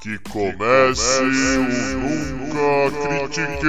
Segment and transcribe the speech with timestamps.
[0.00, 3.68] Que comece o Nunca Critiquei!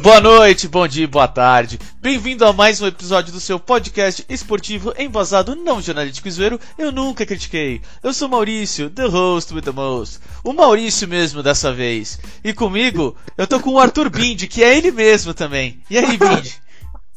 [0.00, 1.80] Boa noite, bom dia, boa tarde.
[2.00, 6.92] Bem-vindo a mais um episódio do seu podcast esportivo embasado não jornalístico e zoeiro, Eu
[6.92, 7.82] Nunca Critiquei.
[8.00, 10.20] Eu sou Maurício, the host with the most.
[10.44, 12.20] O Maurício mesmo dessa vez.
[12.44, 15.82] E comigo, eu tô com o Arthur Bindi, que é ele mesmo também.
[15.90, 16.56] E aí, Bindi?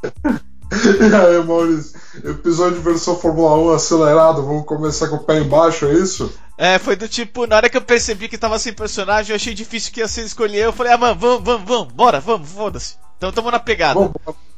[0.71, 1.99] E aí, Maurício?
[2.23, 6.33] Episódio versão Fórmula 1 acelerado, vamos começar com o pé embaixo, é isso?
[6.57, 9.53] É, foi do tipo, na hora que eu percebi que tava sem personagem, eu achei
[9.53, 10.63] difícil que ia ser escolher.
[10.63, 12.95] Eu falei, ah, mano, vamos, vamos, vamos, bora, vamos, foda-se.
[13.17, 13.99] Então tamo na pegada.
[13.99, 14.50] Vambora.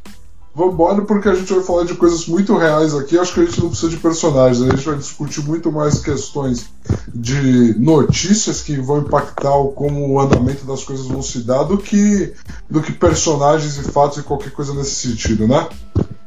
[0.55, 3.17] Vambora, porque a gente vai falar de coisas muito reais aqui.
[3.17, 6.69] Acho que a gente não precisa de personagens, a gente vai discutir muito mais questões
[7.13, 12.33] de notícias que vão impactar como o andamento das coisas vão se dar do que,
[12.69, 15.67] do que personagens e fatos e qualquer coisa nesse sentido, né?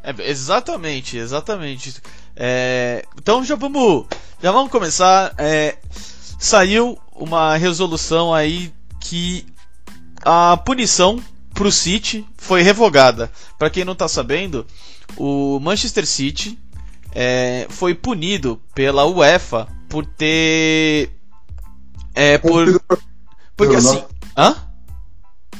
[0.02, 2.02] É, exatamente, exatamente.
[2.34, 4.06] É, então já vamos,
[4.42, 5.34] já vamos começar.
[5.38, 5.76] É,
[6.36, 9.46] saiu uma resolução aí que
[10.24, 11.22] a punição
[11.56, 13.32] pro City foi revogada.
[13.58, 14.64] Para quem não tá sabendo,
[15.16, 16.56] o Manchester City
[17.12, 21.10] é, foi punido pela UEFA por ter
[22.14, 22.80] é, por
[23.56, 24.04] porque assim,
[24.36, 24.54] hã?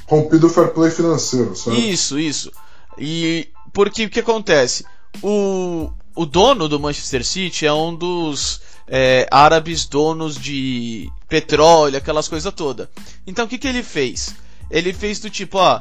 [0.06, 1.91] Rompido o fair play financeiro, sabe?
[1.91, 2.53] Isso, isso.
[2.98, 4.84] E porque o que acontece?
[5.22, 12.28] O, o dono do Manchester City é um dos é, árabes donos de petróleo, aquelas
[12.28, 12.88] coisas todas.
[13.27, 14.34] Então o que, que ele fez?
[14.70, 15.81] Ele fez do tipo, ó,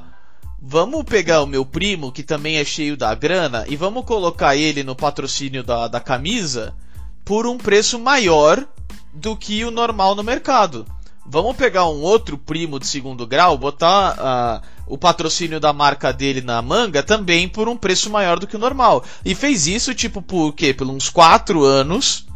[0.61, 4.83] vamos pegar o meu primo, que também é cheio da grana, e vamos colocar ele
[4.83, 6.73] no patrocínio da, da camisa
[7.23, 8.65] por um preço maior
[9.13, 10.85] do que o normal no mercado.
[11.25, 16.41] Vamos pegar um outro primo de segundo grau, botar uh, o patrocínio da marca dele
[16.41, 19.03] na manga também por um preço maior do que o normal.
[19.23, 20.71] E fez isso, tipo, por quê?
[20.71, 22.27] Por uns 4 anos,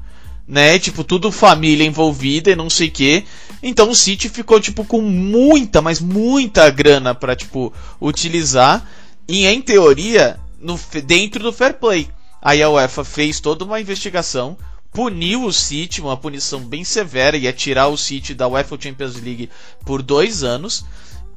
[0.48, 0.80] né?
[0.80, 3.26] Tipo, tudo família envolvida e não sei o quê.
[3.62, 8.88] Então o City ficou, tipo, com muita, mas muita grana para tipo, utilizar.
[9.28, 12.10] E em teoria, no, dentro do fair play.
[12.42, 14.58] Aí a UEFA fez toda uma investigação,
[14.92, 19.50] puniu o City, uma punição bem severa, ia tirar o City da UEFA Champions League
[19.86, 20.86] por dois anos.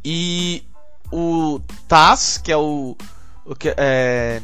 [0.04, 0.62] E
[1.10, 2.96] o TAS, que é o,
[3.44, 4.40] o que, é,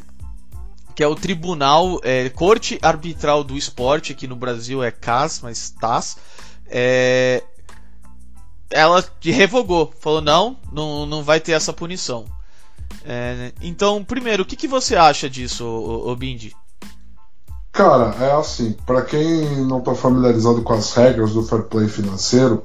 [0.95, 5.71] que é o Tribunal é, Corte Arbitral do Esporte, aqui no Brasil é CAS, mas
[5.71, 6.17] TAS,
[6.67, 7.43] é,
[8.71, 12.25] ela revogou, falou não, não, não vai ter essa punição.
[13.05, 16.55] É, então, primeiro, o que, que você acha disso, o, o Bindi?
[17.73, 22.65] Cara, é assim, para quem não está familiarizado com as regras do fair play financeiro,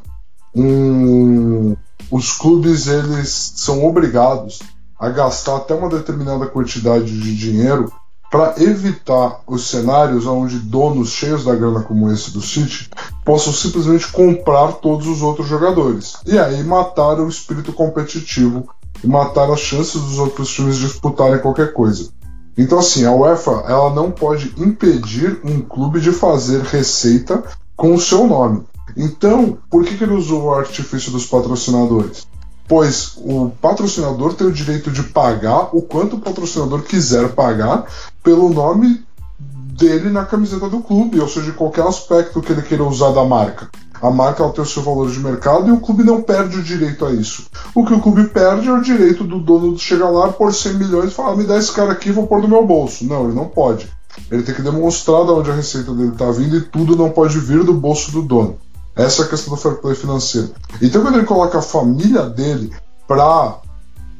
[0.55, 1.75] um,
[2.09, 4.59] os clubes eles são obrigados
[4.99, 7.91] a gastar até uma determinada quantidade de dinheiro
[8.33, 12.89] para evitar os cenários onde donos cheios da grana como esse do City
[13.23, 18.67] possam simplesmente comprar todos os outros jogadores e aí matar o espírito competitivo
[19.03, 22.09] e matar as chances dos outros times disputarem qualquer coisa.
[22.57, 27.43] Então, assim, a UEFA ela não pode impedir um clube de fazer receita
[27.75, 28.63] com o seu nome.
[28.97, 32.25] Então, por que, que ele usou o artifício dos patrocinadores?
[32.67, 37.85] Pois o patrocinador tem o direito de pagar o quanto o patrocinador quiser pagar
[38.23, 39.03] pelo nome
[39.37, 43.69] dele na camiseta do clube, ou seja, qualquer aspecto que ele queira usar da marca.
[44.01, 47.05] A marca tem o seu valor de mercado e o clube não perde o direito
[47.05, 47.47] a isso.
[47.73, 50.73] O que o clube perde é o direito do dono de chegar lá por 100
[50.73, 53.05] milhões e falar: ah, me dá esse cara aqui vou pôr no meu bolso.
[53.05, 53.89] Não, ele não pode.
[54.29, 57.39] Ele tem que demonstrar de onde a receita dele está vindo e tudo não pode
[57.39, 58.57] vir do bolso do dono.
[58.95, 60.51] Essa é a questão do fair play financeiro.
[60.81, 62.71] Então, quando ele coloca a família dele
[63.07, 63.59] para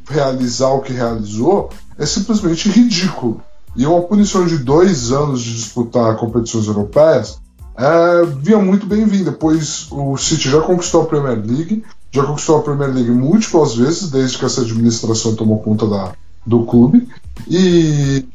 [0.10, 3.42] realizar o que realizou, é simplesmente ridículo.
[3.76, 7.40] E uma punição de dois anos de disputar competições europeias
[7.76, 12.94] é, muito bem-vinda, pois o City já conquistou a Premier League, já conquistou a Premier
[12.94, 16.14] League múltiplas vezes desde que essa administração tomou conta da,
[16.46, 17.08] do clube.
[17.48, 18.26] E,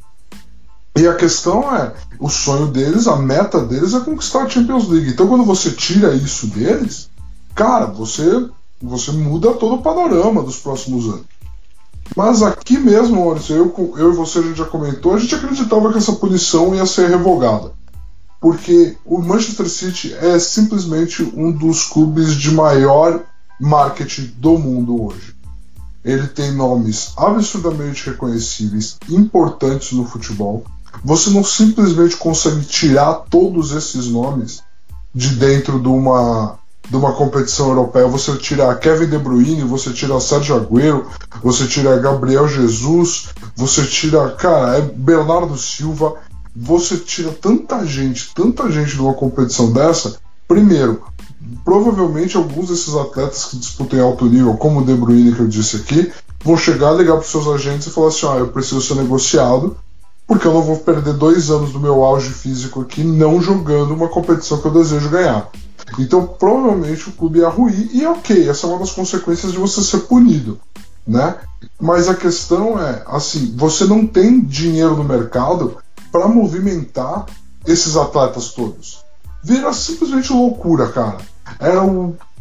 [0.96, 5.10] e a questão é: o sonho deles, a meta deles é conquistar a Champions League.
[5.10, 7.08] Então, quando você tira isso deles,
[7.54, 8.48] cara, você,
[8.82, 11.26] você muda todo o panorama dos próximos anos.
[12.16, 15.92] Mas aqui mesmo, Maurício, eu, eu e você a gente já comentou, a gente acreditava
[15.92, 17.72] que essa punição ia ser revogada
[18.40, 23.24] porque o Manchester City é simplesmente um dos clubes de maior
[23.60, 25.34] marketing do mundo hoje.
[26.04, 30.64] Ele tem nomes absurdamente reconhecíveis, importantes no futebol.
[31.04, 34.62] Você não simplesmente consegue tirar todos esses nomes
[35.14, 40.18] de dentro de uma de uma competição europeia, você tira Kevin De Bruyne, você tira
[40.20, 41.06] Sérgio Agüero,
[41.42, 46.14] você tira Gabriel Jesus, você tira, cara, é Bernardo Silva,
[46.56, 50.16] você tira tanta gente, tanta gente de uma competição dessa.
[50.46, 51.02] Primeiro,
[51.64, 55.46] provavelmente alguns desses atletas que disputam em alto nível, como o De Bruyne que eu
[55.46, 56.10] disse aqui,
[56.42, 59.76] vão chegar, ligar para os seus agentes e falar assim: ah, eu preciso ser negociado,
[60.26, 64.08] porque eu não vou perder dois anos do meu auge físico aqui não jogando uma
[64.08, 65.50] competição que eu desejo ganhar.
[65.98, 69.82] Então, provavelmente o clube ia ruir, e ok, essa é uma das consequências de você
[69.82, 70.60] ser punido,
[71.06, 71.36] né?
[71.80, 75.76] Mas a questão é, assim, você não tem dinheiro no mercado
[76.10, 77.26] para movimentar
[77.66, 79.04] esses atletas todos.
[79.42, 81.18] Vira simplesmente loucura, cara.
[81.60, 81.72] É,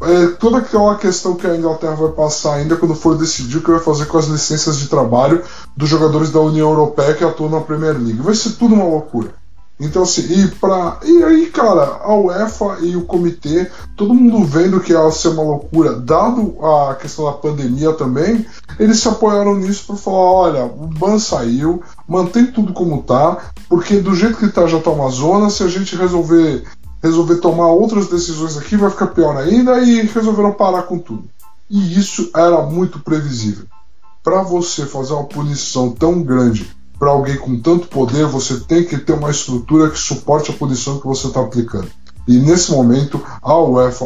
[0.02, 3.72] é toda aquela questão que a Inglaterra vai passar ainda quando for decidir o que
[3.72, 5.44] vai fazer com as licenças de trabalho
[5.76, 8.22] dos jogadores da União Europeia que atuam na Premier League.
[8.22, 9.34] Vai ser tudo uma loucura.
[9.80, 14.80] Então, assim, e, pra, e aí, cara, a UEFA e o comitê, todo mundo vendo
[14.80, 18.44] que ia ser uma loucura, dado a questão da pandemia também,
[18.80, 24.00] eles se apoiaram nisso para falar: olha, o ban saiu, mantém tudo como tá, porque
[24.00, 26.64] do jeito que tá já tá uma zona, se a gente resolver,
[27.04, 31.26] resolver tomar outras decisões aqui, vai ficar pior ainda, e resolveram parar com tudo.
[31.70, 33.66] E isso era muito previsível.
[34.24, 38.98] Para você fazer uma punição tão grande para alguém com tanto poder, você tem que
[38.98, 41.90] ter uma estrutura que suporte a punição que você está aplicando.
[42.28, 44.06] E nesse momento, a UEFA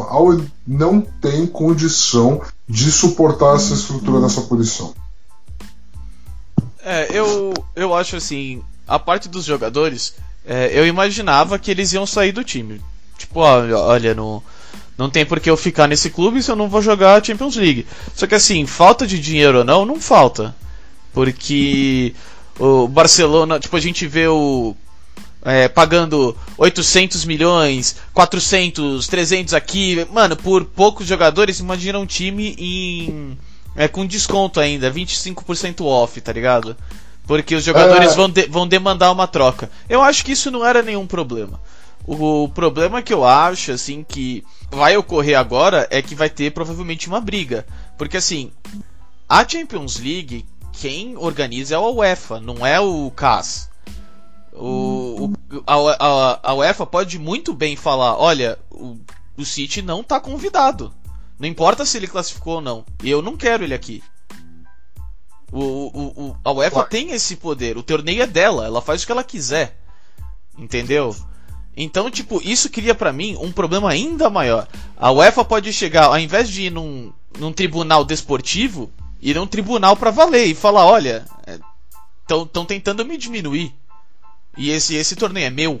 [0.66, 4.94] não tem condição de suportar essa estrutura dessa punição.
[6.84, 10.14] É, eu, eu acho assim, a parte dos jogadores,
[10.46, 12.80] é, eu imaginava que eles iam sair do time.
[13.18, 14.42] Tipo, olha, olha não,
[14.96, 17.56] não tem por que eu ficar nesse clube se eu não vou jogar a Champions
[17.56, 17.86] League.
[18.14, 20.54] Só que assim, falta de dinheiro ou não, não falta.
[21.12, 22.14] Porque
[22.62, 24.76] o Barcelona, tipo, a gente vê o.
[25.44, 30.06] É, pagando 800 milhões, 400, 300 aqui.
[30.12, 33.36] Mano, por poucos jogadores, imagina um time em.
[33.74, 36.76] É, com desconto ainda, 25% off, tá ligado?
[37.26, 38.14] Porque os jogadores é...
[38.14, 39.68] vão, de, vão demandar uma troca.
[39.88, 41.60] Eu acho que isso não era nenhum problema.
[42.06, 46.52] O, o problema que eu acho, assim, que vai ocorrer agora é que vai ter
[46.52, 47.66] provavelmente uma briga.
[47.96, 48.52] Porque, assim,
[49.28, 53.70] a Champions League, quem organiza é a UEFA, não é o CAS.
[54.52, 55.32] O, o
[55.66, 58.98] a, a, a, UEFA pode muito bem falar: olha, o,
[59.36, 60.92] o City não está convidado.
[61.38, 62.84] Não importa se ele classificou ou não.
[63.02, 64.02] Eu não quero ele aqui.
[65.50, 66.88] O, o, o, a UEFA claro.
[66.88, 67.76] tem esse poder.
[67.76, 68.64] O torneio é dela.
[68.66, 69.78] Ela faz o que ela quiser.
[70.56, 71.14] Entendeu?
[71.76, 74.68] Então, tipo, isso cria para mim um problema ainda maior.
[74.96, 78.90] A UEFA pode chegar, ao invés de ir num, num tribunal desportivo,
[79.22, 81.24] ir a um tribunal para valer e falar, olha,
[82.28, 83.72] estão é, tentando me diminuir.
[84.58, 85.80] E esse, esse torneio é meu.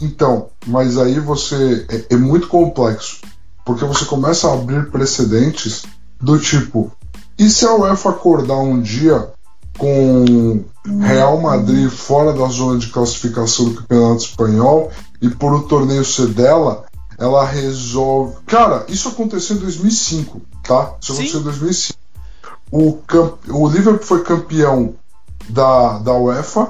[0.00, 1.86] Então, mas aí você.
[1.90, 3.20] É, é muito complexo.
[3.64, 5.84] Porque você começa a abrir precedentes
[6.20, 6.92] do tipo.
[7.38, 9.32] E se a UEFA acordar um dia
[9.76, 10.64] com
[11.00, 16.28] Real Madrid fora da zona de classificação do Campeonato Espanhol e por o torneio ser
[16.28, 16.86] dela,
[17.18, 18.36] ela resolve.
[18.46, 20.94] Cara, isso aconteceu em 2005, tá?
[21.00, 21.20] Isso Sim.
[21.20, 21.98] aconteceu em 2005.
[22.70, 23.34] O, camp...
[23.48, 24.94] o Liverpool foi campeão
[25.48, 26.68] da, da UEFA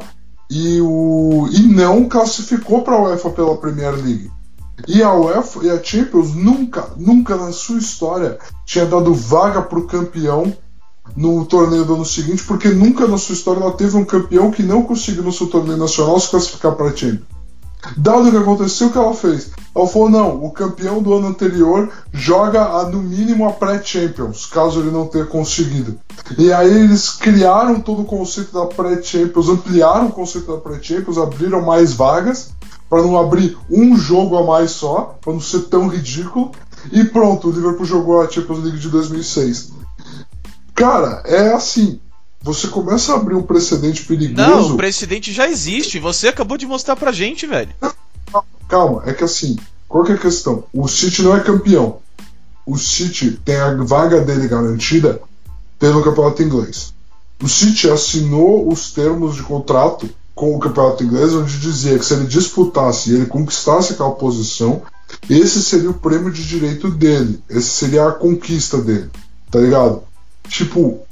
[0.51, 1.49] e, o...
[1.51, 4.31] e não classificou para a UEFA pela Premier League.
[4.87, 9.79] E a UEFA e a Champions nunca, nunca na sua história tinha dado vaga para
[9.79, 10.55] o campeão
[11.17, 14.63] no torneio do ano seguinte, porque nunca na sua história ela teve um campeão que
[14.63, 17.36] não conseguiu no seu torneio nacional se classificar para a Champions.
[17.97, 19.51] Dado o que aconteceu, o que ela fez?
[19.75, 24.81] Ela falou: não, o campeão do ano anterior joga a, no mínimo a pré-Champions, caso
[24.81, 25.99] ele não tenha conseguido.
[26.39, 31.61] E aí eles criaram todo o conceito da pré-Champions, ampliaram o conceito da pré-Champions, abriram
[31.61, 32.51] mais vagas,
[32.89, 36.53] para não abrir um jogo a mais só, para não ser tão ridículo.
[36.93, 39.73] E pronto, o Liverpool jogou a Champions League de 2006.
[40.75, 42.01] Cara, é assim.
[42.43, 44.49] Você começa a abrir um precedente perigoso.
[44.49, 45.99] Não, o precedente já existe.
[45.99, 47.71] Você acabou de mostrar pra gente, velho.
[48.69, 49.57] Calma, é que assim,
[49.89, 50.65] qual que é a questão?
[50.73, 51.99] O City não é campeão.
[52.65, 55.21] O City tem a vaga dele garantida
[55.79, 56.93] pelo campeonato inglês.
[57.43, 62.15] O City assinou os termos de contrato com o campeonato inglês, onde dizia que se
[62.15, 64.83] ele disputasse e ele conquistasse aquela posição,
[65.31, 67.41] esse seria o prêmio de direito dele.
[67.49, 69.11] Esse seria a conquista dele.
[69.51, 70.03] Tá ligado?
[70.49, 71.06] Tipo,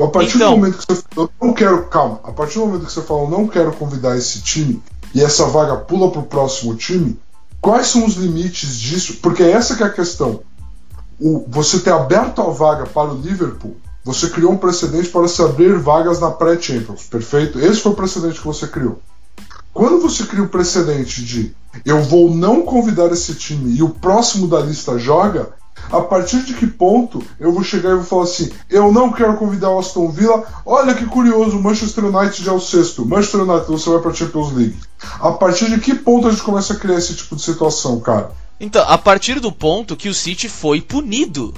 [0.00, 0.52] a partir então...
[0.52, 3.22] do momento que você eu não quero, calma, a partir do momento que você fala,
[3.22, 4.82] eu não quero convidar esse time
[5.14, 7.18] e essa vaga pula para o próximo time,
[7.60, 9.18] quais são os limites disso?
[9.22, 10.40] Porque essa que é a questão.
[11.20, 15.40] O, você ter aberto a vaga para o Liverpool, você criou um precedente para se
[15.42, 17.60] abrir vagas na pré-Champions, perfeito?
[17.60, 19.00] Esse foi o precedente que você criou.
[19.72, 23.88] Quando você cria o um precedente de eu vou não convidar esse time e o
[23.88, 25.50] próximo da lista joga,
[25.90, 29.36] a partir de que ponto eu vou chegar e vou falar assim: eu não quero
[29.36, 30.44] convidar o Aston Villa.
[30.64, 33.04] Olha que curioso, o Manchester United já é o sexto.
[33.04, 34.76] Manchester United, você vai para Champions League.
[35.20, 38.30] A partir de que ponto a gente começa a criar esse tipo de situação, cara?
[38.60, 41.52] Então, a partir do ponto que o City foi punido.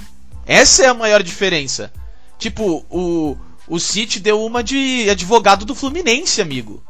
[0.45, 1.91] Essa é a maior diferença.
[2.37, 6.83] Tipo, o, o City deu uma de advogado do Fluminense, amigo.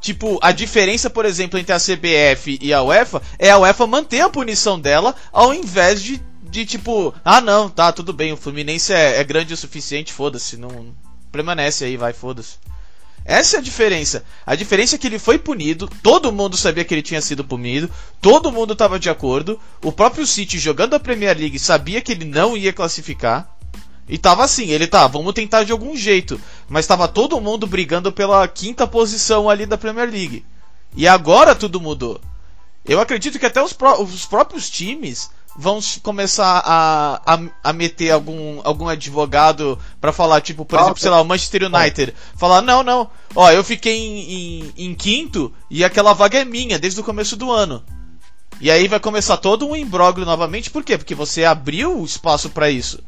[0.00, 4.20] Tipo, a diferença, por exemplo, entre a CBF e a UEFA é a UEFA manter
[4.22, 8.92] a punição dela ao invés de, de tipo, ah não, tá, tudo bem, o Fluminense
[8.92, 10.92] é, é grande o suficiente, foda-se, não
[11.30, 12.56] permanece aí, vai, foda-se.
[13.24, 14.24] Essa é a diferença.
[14.44, 17.88] A diferença é que ele foi punido, todo mundo sabia que ele tinha sido punido,
[18.20, 22.24] todo mundo estava de acordo, o próprio City jogando a Premier League sabia que ele
[22.24, 23.56] não ia classificar.
[24.08, 26.40] E tava assim, ele tá, vamos tentar de algum jeito.
[26.68, 30.44] Mas tava todo mundo brigando pela quinta posição ali da Premier League.
[30.96, 32.20] E agora tudo mudou.
[32.84, 35.30] Eu acredito que até os, pró os próprios times
[35.60, 41.00] vão começar a, a, a, meter algum, algum advogado para falar, tipo, por ah, exemplo,
[41.00, 42.14] sei lá, o Manchester United.
[42.34, 46.78] Falar, não, não, ó, eu fiquei em, em, em, quinto e aquela vaga é minha
[46.78, 47.84] desde o começo do ano.
[48.58, 50.96] E aí vai começar todo um imbróglio novamente, por quê?
[50.96, 52.98] Porque você abriu o espaço para isso.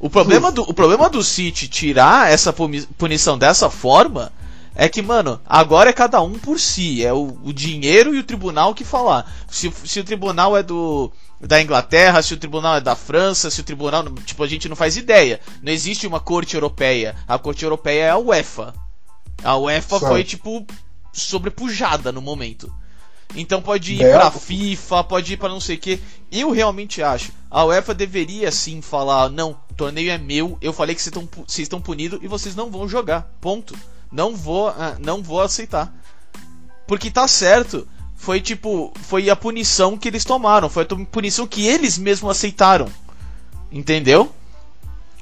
[0.00, 2.52] O problema, do, o problema do City tirar essa
[2.96, 4.32] punição dessa forma
[4.80, 7.04] é que, mano, agora é cada um por si.
[7.04, 9.28] É o, o dinheiro e o tribunal que falar.
[9.50, 13.60] Se, se, o tribunal é do da Inglaterra, se o tribunal é da França, se
[13.60, 14.04] o tribunal.
[14.24, 15.40] Tipo, a gente não faz ideia.
[15.60, 17.16] Não existe uma corte europeia.
[17.26, 18.72] A corte europeia é a UEFA.
[19.42, 20.64] A UEFA foi, tipo,
[21.12, 22.72] sobrepujada no momento.
[23.34, 26.00] Então pode ir para FIFA, pode ir para não sei o que.
[26.30, 27.32] Eu realmente acho.
[27.50, 30.56] A UEFA deveria sim falar: não, o torneio é meu.
[30.62, 33.22] Eu falei que vocês estão punidos e vocês não vão jogar.
[33.40, 33.74] Ponto.
[34.10, 35.92] Não vou, ah, não vou aceitar.
[36.86, 37.86] Porque tá certo.
[38.16, 40.68] Foi tipo, foi a punição que eles tomaram.
[40.68, 42.88] Foi a punição que eles mesmos aceitaram.
[43.70, 44.32] Entendeu?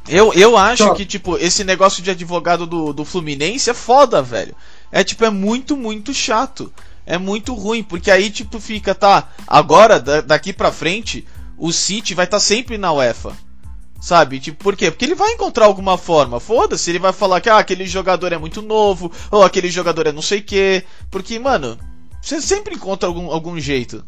[0.09, 4.55] Eu, eu acho que, tipo, esse negócio de advogado do, do Fluminense é foda, velho.
[4.93, 6.73] É tipo, é muito, muito chato
[7.07, 11.27] é muito ruim, porque aí tipo fica, tá, agora daqui pra frente
[11.57, 13.35] o City vai estar tá sempre na UEFA.
[14.07, 14.39] Sabe?
[14.39, 14.89] Tipo, por quê?
[14.89, 16.39] Porque ele vai encontrar alguma forma.
[16.39, 20.13] Foda-se, ele vai falar que ah, aquele jogador é muito novo, ou aquele jogador é
[20.13, 20.85] não sei o quê.
[21.11, 21.77] Porque, mano,
[22.23, 24.05] você sempre encontra algum, algum jeito.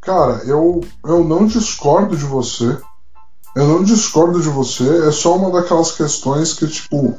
[0.00, 2.78] Cara, eu, eu não discordo de você.
[3.56, 5.08] Eu não discordo de você.
[5.08, 7.18] É só uma daquelas questões que, tipo,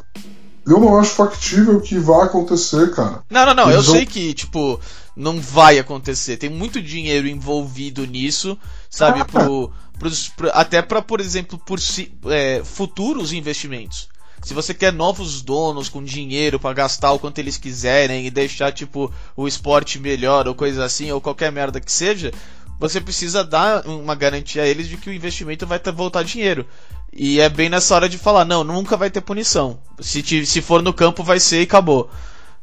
[0.66, 3.24] eu não acho factível que vá acontecer, cara.
[3.30, 3.64] Não, não, não.
[3.72, 3.96] Eles eu vão...
[3.96, 4.80] sei que, tipo,
[5.16, 6.38] não vai acontecer.
[6.38, 8.58] Tem muito dinheiro envolvido nisso,
[8.90, 9.20] sabe?
[9.20, 9.26] Ah.
[9.30, 11.80] Pro, pro, até para, por exemplo, por
[12.28, 14.10] é, futuros investimentos.
[14.44, 18.72] Se você quer novos donos com dinheiro para gastar o quanto eles quiserem e deixar,
[18.72, 22.32] tipo, o esporte melhor ou coisa assim, ou qualquer merda que seja,
[22.80, 26.66] você precisa dar uma garantia a eles de que o investimento vai voltar dinheiro.
[27.12, 29.80] E é bem nessa hora de falar, não, nunca vai ter punição.
[30.00, 32.10] Se, te, se for no campo, vai ser e acabou.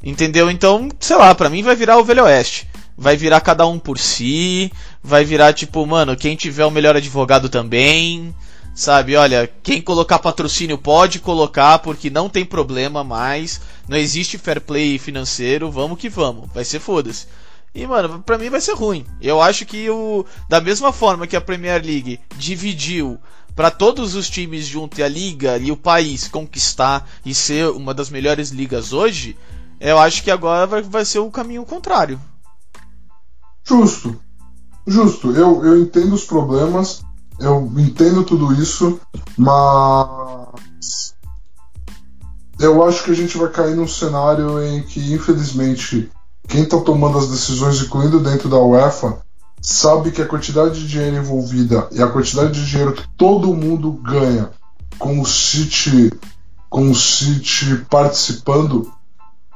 [0.02, 0.50] Entendeu?
[0.50, 2.68] Então, sei lá, pra mim vai virar o Velho Oeste.
[2.96, 4.70] Vai virar cada um por si.
[5.02, 8.34] Vai virar tipo, mano, quem tiver o melhor advogado também.
[8.74, 13.60] Sabe, olha, quem colocar patrocínio pode colocar porque não tem problema mais.
[13.86, 15.70] Não existe fair play financeiro.
[15.70, 16.48] Vamos que vamos.
[16.54, 17.26] Vai ser foda-se.
[17.74, 19.04] E, mano, pra mim vai ser ruim.
[19.20, 20.24] Eu acho que o.
[20.48, 23.18] Da mesma forma que a Premier League dividiu
[23.54, 27.92] para todos os times junto e a liga e o país conquistar e ser uma
[27.92, 29.36] das melhores ligas hoje,
[29.78, 32.20] eu acho que agora vai, vai ser o caminho contrário.
[33.64, 34.20] Justo.
[34.86, 35.30] Justo.
[35.32, 37.02] Eu, eu entendo os problemas,
[37.38, 39.00] eu entendo tudo isso,
[39.36, 41.14] mas.
[42.58, 46.10] Eu acho que a gente vai cair num cenário em que, infelizmente,
[46.46, 49.18] quem está tomando as decisões, incluindo dentro da UEFA,
[49.60, 53.92] sabe que a quantidade de dinheiro envolvida e a quantidade de dinheiro que todo mundo
[53.92, 54.50] ganha
[54.98, 56.12] com o City,
[56.68, 58.92] com o City participando,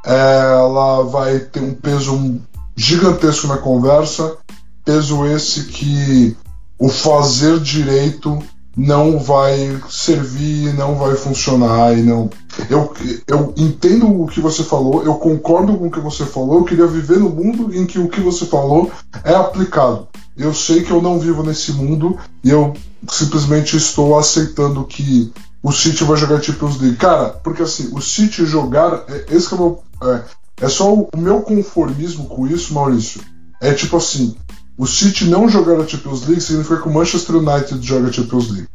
[0.04, 2.40] ela vai ter um peso
[2.76, 4.36] gigantesco na conversa,
[4.86, 6.36] peso esse que
[6.78, 8.38] o fazer direito
[8.76, 12.30] não vai servir, não vai funcionar e não.
[12.70, 12.92] Eu,
[13.26, 16.86] eu entendo o que você falou, eu concordo com o que você falou, eu queria
[16.86, 18.90] viver no mundo em que o que você falou
[19.24, 20.06] é aplicado.
[20.36, 22.74] Eu sei que eu não vivo nesse mundo e eu
[23.08, 26.96] simplesmente estou aceitando que o City vai jogar Champions League.
[26.96, 29.04] Cara, porque assim, o City jogar.
[29.08, 30.22] É, esse é, meu, é,
[30.60, 33.22] é só o meu conformismo com isso, Maurício.
[33.60, 34.36] É tipo assim,
[34.78, 38.50] o City não jogar a Champions League significa que o Manchester United joga a Champions
[38.50, 38.68] League.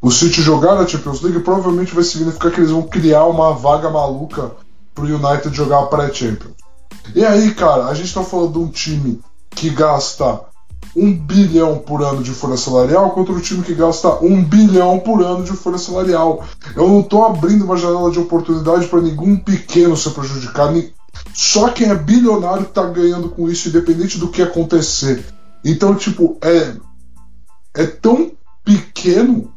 [0.00, 3.90] O City jogar a Champions League provavelmente vai significar que eles vão criar uma vaga
[3.90, 4.52] maluca
[4.94, 6.54] pro United jogar a pré-Champions.
[7.14, 9.20] E aí, cara, a gente tá falando de um time
[9.50, 10.40] que gasta
[10.96, 15.22] um bilhão por ano de folha salarial contra um time que gasta um bilhão por
[15.22, 16.44] ano de folha salarial.
[16.76, 20.82] Eu não tô abrindo uma janela de oportunidade para nenhum pequeno ser prejudicado.
[21.32, 25.24] Só quem é bilionário tá ganhando com isso, independente do que acontecer.
[25.64, 26.76] Então, tipo, é,
[27.74, 28.32] é tão
[28.64, 29.52] pequeno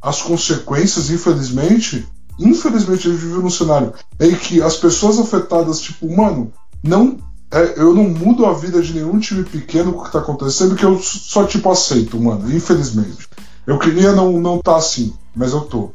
[0.00, 2.06] as consequências, infelizmente.
[2.38, 7.18] Infelizmente, a gente vive num cenário em que as pessoas afetadas, tipo, mano, não.
[7.50, 10.76] É, eu não mudo a vida de nenhum time pequeno com o que tá acontecendo,
[10.76, 13.26] que eu só, tipo, aceito, mano, infelizmente.
[13.66, 15.90] Eu queria não, não tá assim, mas eu tô.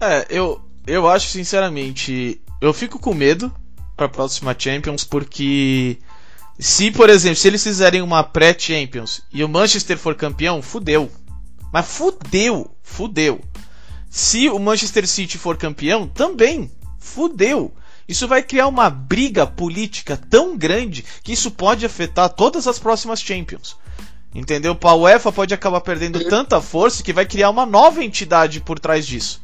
[0.00, 3.52] É, eu, eu acho, sinceramente, eu fico com medo
[3.96, 5.98] pra próxima Champions, porque
[6.60, 11.10] se, por exemplo, se eles fizerem uma pré-Champions e o Manchester for campeão, fudeu.
[11.72, 13.40] Mas fudeu, fudeu.
[14.10, 17.72] Se o Manchester City for campeão, também fudeu.
[18.06, 23.20] Isso vai criar uma briga política tão grande que isso pode afetar todas as próximas
[23.20, 23.76] Champions.
[24.34, 24.76] Entendeu?
[24.82, 29.06] A UEFA pode acabar perdendo tanta força que vai criar uma nova entidade por trás
[29.06, 29.40] disso.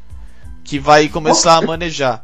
[0.64, 2.22] Que vai começar a manejar.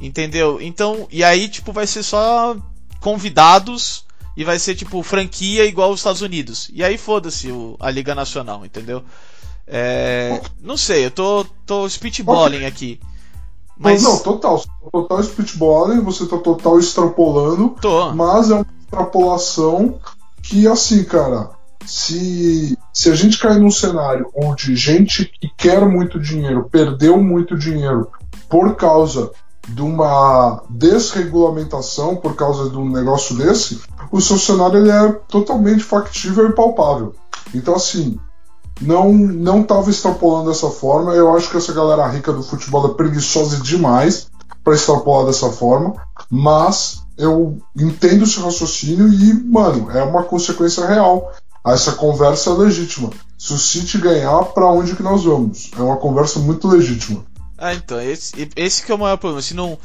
[0.00, 0.58] Entendeu?
[0.60, 2.56] Então, e aí, tipo, vai ser só
[3.00, 4.04] convidados
[4.36, 6.70] e vai ser, tipo, franquia igual os Estados Unidos.
[6.72, 7.48] E aí, foda-se
[7.78, 9.02] a Liga Nacional, entendeu?
[9.66, 13.00] É, não sei, eu tô, tô speedballing aqui.
[13.78, 14.02] Mas...
[14.02, 14.62] Não, total.
[14.92, 17.70] Total speedballing, você tá total extrapolando.
[17.80, 18.12] Tô.
[18.12, 19.98] Mas é uma extrapolação
[20.42, 21.50] que, assim, cara,
[21.86, 27.56] se, se a gente cair num cenário onde gente que quer muito dinheiro perdeu muito
[27.56, 28.08] dinheiro
[28.48, 29.30] por causa
[29.68, 33.80] de uma desregulamentação, por causa de um negócio desse,
[34.12, 37.14] o seu cenário ele é totalmente factível e palpável.
[37.54, 38.18] Então, assim,
[38.80, 41.14] não não estava extrapolando dessa forma.
[41.14, 44.30] Eu acho que essa galera rica do futebol é preguiçosa demais
[44.62, 45.94] para extrapolar dessa forma,
[46.30, 51.32] mas eu entendo esse raciocínio e, mano, é uma consequência real.
[51.66, 53.10] Essa conversa é legítima.
[53.38, 55.70] Se o City ganhar, para onde que nós vamos?
[55.76, 57.24] É uma conversa muito legítima.
[57.56, 59.42] Ah, então, esse, esse que é o maior problema.
[59.42, 59.78] Se não.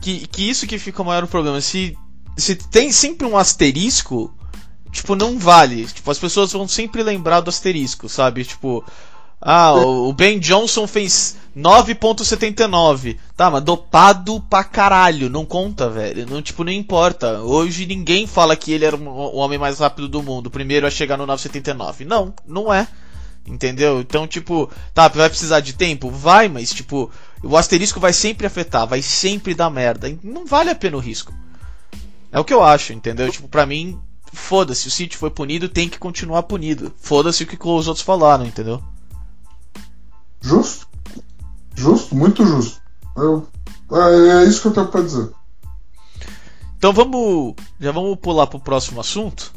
[0.00, 1.60] Que, que isso que fica o maior problema.
[1.60, 1.96] Se,
[2.40, 4.34] se tem sempre um asterisco,
[4.90, 5.86] tipo, não vale.
[5.86, 8.44] Tipo, as pessoas vão sempre lembrar do asterisco, sabe?
[8.44, 8.84] Tipo,
[9.40, 13.16] ah, o Ben Johnson fez 9.79.
[13.36, 16.26] Tá, mas dopado pra caralho, não conta, velho.
[16.28, 17.40] Não, tipo, não importa.
[17.40, 20.90] Hoje ninguém fala que ele era o homem mais rápido do mundo, o primeiro a
[20.90, 22.04] chegar no 9.79.
[22.04, 22.86] Não, não é.
[23.46, 24.00] Entendeu?
[24.00, 26.10] Então, tipo, tá, vai precisar de tempo?
[26.10, 27.10] Vai, mas, tipo,
[27.42, 30.14] o asterisco vai sempre afetar, vai sempre dar merda.
[30.22, 31.32] Não vale a pena o risco.
[32.32, 33.30] É o que eu acho, entendeu?
[33.30, 33.98] Tipo, pra mim,
[34.32, 36.92] foda-se, o City foi punido, tem que continuar punido.
[36.98, 38.82] Foda-se o que os outros falaram, entendeu?
[40.40, 40.88] Justo.
[41.74, 42.80] Justo, muito justo.
[43.16, 43.48] Eu,
[43.92, 45.30] é, é isso que eu tenho pra dizer.
[46.76, 47.54] Então vamos.
[47.78, 49.52] Já vamos pular pro próximo assunto.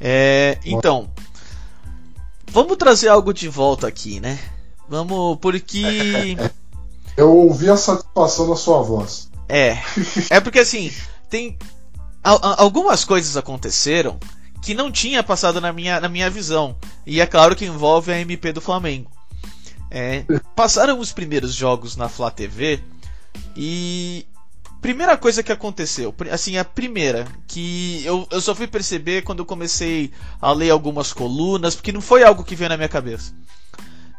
[0.00, 1.10] É, então.
[2.50, 4.38] Vamos trazer algo de volta aqui, né?
[4.88, 6.36] Vamos, porque.
[7.16, 9.28] Eu ouvi a satisfação na sua voz.
[9.48, 9.78] É.
[10.30, 10.92] É porque assim,
[11.28, 11.58] tem
[12.28, 14.18] algumas coisas aconteceram
[14.62, 16.76] que não tinha passado na minha, na minha visão.
[17.06, 19.10] E é claro que envolve a MP do Flamengo.
[19.90, 22.82] É, passaram os primeiros jogos na Flá TV
[23.56, 24.26] e
[24.82, 29.46] primeira coisa que aconteceu, assim, a primeira, que eu, eu só fui perceber quando eu
[29.46, 33.32] comecei a ler algumas colunas, porque não foi algo que veio na minha cabeça.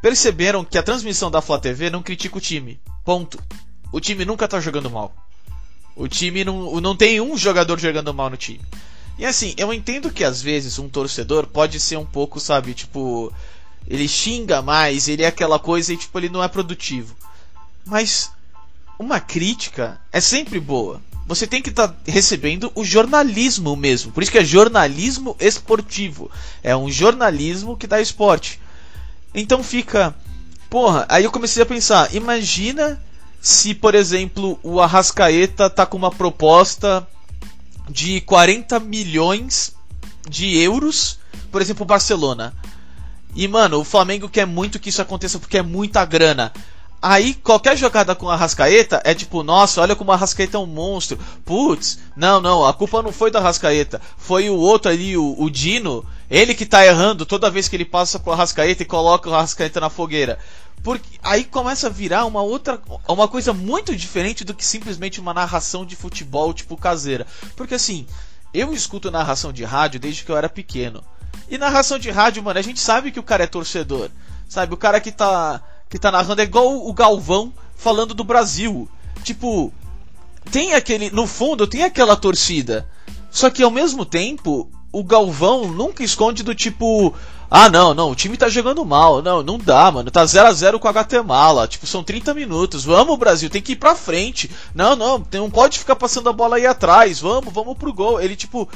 [0.02, 2.80] Perceberam que a transmissão da Flá TV não critica o time.
[3.06, 3.38] Ponto.
[3.92, 5.14] O time nunca tá jogando mal.
[6.00, 8.62] O time não, não tem um jogador jogando mal no time.
[9.18, 13.34] E assim, eu entendo que às vezes um torcedor pode ser um pouco, sabe, tipo,
[13.86, 17.14] ele xinga mais, ele é aquela coisa e tipo, ele não é produtivo.
[17.86, 18.32] Mas
[18.98, 21.02] uma crítica é sempre boa.
[21.28, 24.14] Você tem que estar tá recebendo o jornalismo mesmo.
[24.14, 26.32] Por isso que é jornalismo esportivo.
[26.64, 28.58] É um jornalismo que dá esporte.
[29.36, 30.16] Então fica.
[30.70, 33.00] Porra, aí eu comecei a pensar: imagina
[33.42, 37.08] se, por exemplo, o Arrascaeta tá com uma proposta
[37.90, 39.74] de 40 milhões
[40.30, 41.20] de euros,
[41.52, 42.54] por exemplo, o Barcelona.
[43.36, 46.52] E, mano, o Flamengo quer muito que isso aconteça porque é muita grana.
[47.02, 50.66] Aí, qualquer jogada com a Rascaeta é tipo, nossa, olha como a Rascaeta é um
[50.66, 51.18] monstro.
[51.46, 54.02] Putz, não, não, a culpa não foi da Rascaeta.
[54.18, 56.06] Foi o outro ali, o, o Dino.
[56.30, 59.80] Ele que tá errando toda vez que ele passa a Rascaeta e coloca o Rascaeta
[59.80, 60.38] na fogueira.
[60.84, 62.80] Porque aí começa a virar uma outra.
[63.08, 67.26] Uma coisa muito diferente do que simplesmente uma narração de futebol, tipo caseira.
[67.56, 68.06] Porque assim,
[68.54, 71.04] eu escuto narração de rádio desde que eu era pequeno.
[71.50, 74.10] E narração de rádio, mano, a gente sabe que o cara é torcedor.
[74.48, 74.74] Sabe?
[74.74, 78.88] O cara que tá que tá narrando é igual o Galvão falando do Brasil.
[79.24, 79.74] Tipo,
[80.52, 81.10] tem aquele.
[81.10, 82.88] No fundo, tem aquela torcida.
[83.32, 87.14] Só que ao mesmo tempo, o Galvão nunca esconde do tipo.
[87.52, 89.22] Ah, não, não, o time tá jogando mal.
[89.22, 90.12] Não, não dá, mano.
[90.12, 91.68] Tá 0 a 0 com a Guatemala.
[91.68, 92.86] Tipo, são 30 minutos.
[92.86, 94.50] Vamos, Brasil, tem que ir pra frente.
[94.74, 97.20] Não, não, não pode ficar passando a bola aí atrás.
[97.20, 98.22] Vamos, vamos pro gol.
[98.22, 98.70] Ele, tipo.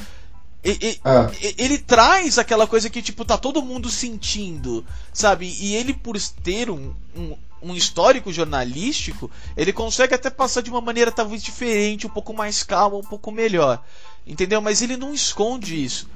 [0.62, 1.54] Ele, é.
[1.58, 5.54] ele traz aquela coisa que, tipo, tá todo mundo sentindo, sabe?
[5.60, 10.80] E ele, por ter um, um, um histórico jornalístico, ele consegue até passar de uma
[10.80, 13.82] maneira talvez diferente, um pouco mais calma, um pouco melhor.
[14.26, 14.60] Entendeu?
[14.60, 16.08] Mas ele não esconde isso.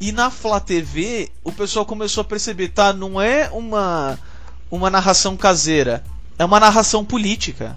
[0.00, 2.92] E na Flá TV, o pessoal começou a perceber, tá?
[2.92, 4.18] Não é uma,
[4.70, 6.04] uma narração caseira,
[6.38, 7.76] é uma narração política.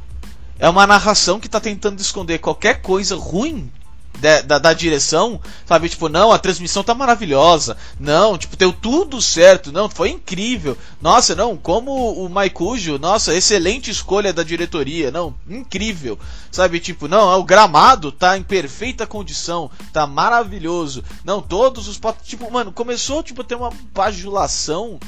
[0.60, 3.72] É uma narração que está tentando esconder qualquer coisa ruim
[4.20, 5.90] da, da, da, direção, sabe?
[5.90, 7.78] Tipo, não, a transmissão tá maravilhosa.
[8.00, 9.72] Não, tipo, deu tudo certo.
[9.72, 10.78] Não, foi incrível.
[11.02, 15.12] Nossa, não, como o Maicujo, nossa, excelente escolha da diretoria.
[15.12, 16.20] Não, incrível.
[16.52, 16.80] Sabe?
[16.80, 19.72] Tipo, não, o gramado tá em perfeita condição.
[19.92, 21.04] Tá maravilhoso.
[21.24, 22.00] Não, todos os.
[22.24, 25.00] Tipo, mano, começou tipo, a ter uma bajulação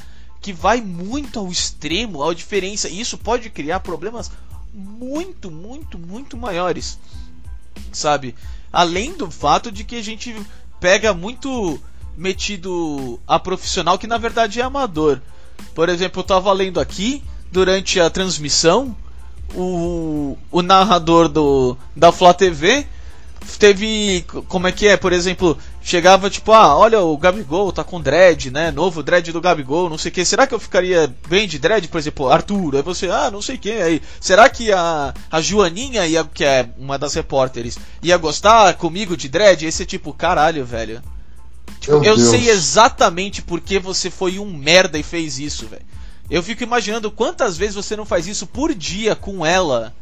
[0.41, 2.89] que vai muito ao extremo, à diferença.
[2.89, 4.31] E isso pode criar problemas
[4.73, 6.97] muito, muito, muito maiores.
[7.91, 8.35] Sabe?
[8.73, 10.35] Além do fato de que a gente
[10.79, 11.79] pega muito
[12.17, 15.21] metido a profissional que na verdade é amador.
[15.75, 18.95] Por exemplo, eu tava lendo aqui durante a transmissão
[19.53, 22.87] o, o narrador do da Flá TV
[23.59, 24.25] teve.
[24.47, 24.97] Como é que é?
[24.97, 28.71] Por exemplo, chegava tipo, ah, olha, o Gabigol tá com dread, né?
[28.71, 30.23] Novo dread do Gabigol, não sei o que.
[30.23, 31.87] Será que eu ficaria bem de dread?
[31.89, 33.81] Por exemplo, Arthur, aí você, ah, não sei quem.
[33.81, 39.17] Aí, será que a, a Joaninha, ia, que é uma das repórteres, ia gostar comigo
[39.17, 39.65] de dread?
[39.65, 41.03] Esse tipo, caralho, velho.
[41.81, 42.29] Tipo, eu Deus.
[42.29, 45.85] sei exatamente por que você foi um merda e fez isso, velho.
[46.29, 49.93] Eu fico imaginando quantas vezes você não faz isso por dia com ela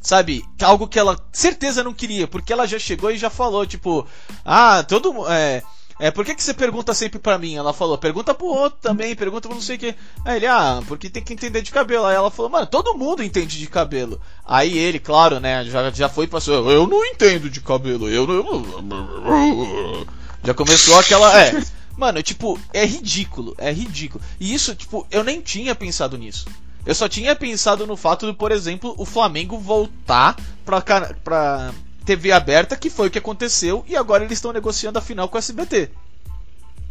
[0.00, 0.44] Sabe?
[0.62, 4.06] Algo que ela certeza não queria, porque ela já chegou e já falou, tipo,
[4.44, 5.62] ah, todo é,
[6.00, 7.56] é, por que, que você pergunta sempre pra mim?
[7.56, 9.94] Ela falou, pergunta pro outro também, pergunta pra não sei o que.
[10.24, 12.06] Aí ele, ah, porque tem que entender de cabelo.
[12.06, 14.18] Aí ela falou, mano, todo mundo entende de cabelo.
[14.46, 18.26] Aí ele, claro, né, já, já foi e passou, eu não entendo de cabelo, eu
[18.26, 20.06] não.
[20.42, 21.38] Já começou aquela.
[21.38, 21.62] É.
[21.98, 24.24] Mano, tipo, é ridículo, é ridículo.
[24.40, 26.46] E isso, tipo, eu nem tinha pensado nisso.
[26.84, 30.80] Eu só tinha pensado no fato de, por exemplo, o Flamengo voltar pra,
[31.22, 31.72] pra
[32.04, 35.36] TV aberta, que foi o que aconteceu, e agora eles estão negociando a final com
[35.36, 35.90] o SBT.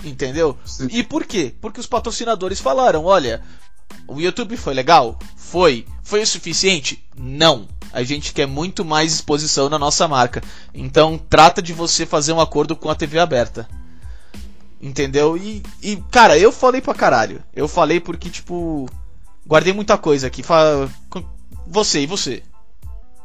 [0.04, 0.58] Entendeu?
[0.66, 0.88] Sim.
[0.92, 1.54] E por quê?
[1.60, 3.44] Porque os patrocinadores falaram: olha,
[4.08, 5.18] o YouTube foi legal?
[5.36, 5.86] Foi.
[6.04, 7.04] Foi o suficiente?
[7.18, 7.68] Não.
[7.92, 10.44] A gente quer muito mais exposição na nossa marca.
[10.74, 13.68] Então trata de você fazer um acordo com a TV aberta.
[14.82, 15.36] Entendeu?
[15.36, 17.44] E, e cara, eu falei pra caralho.
[17.54, 18.88] Eu falei porque, tipo,
[19.50, 20.44] Guardei muita coisa aqui.
[20.44, 20.88] Fala,
[21.66, 22.44] você e você.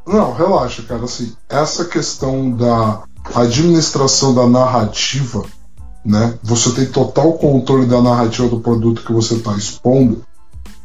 [0.06, 1.04] Não, relaxa, cara.
[1.04, 3.02] Assim, essa questão da
[3.34, 5.44] administração da narrativa,
[6.02, 6.38] né?
[6.42, 10.24] Você tem total controle da narrativa do produto que você está expondo.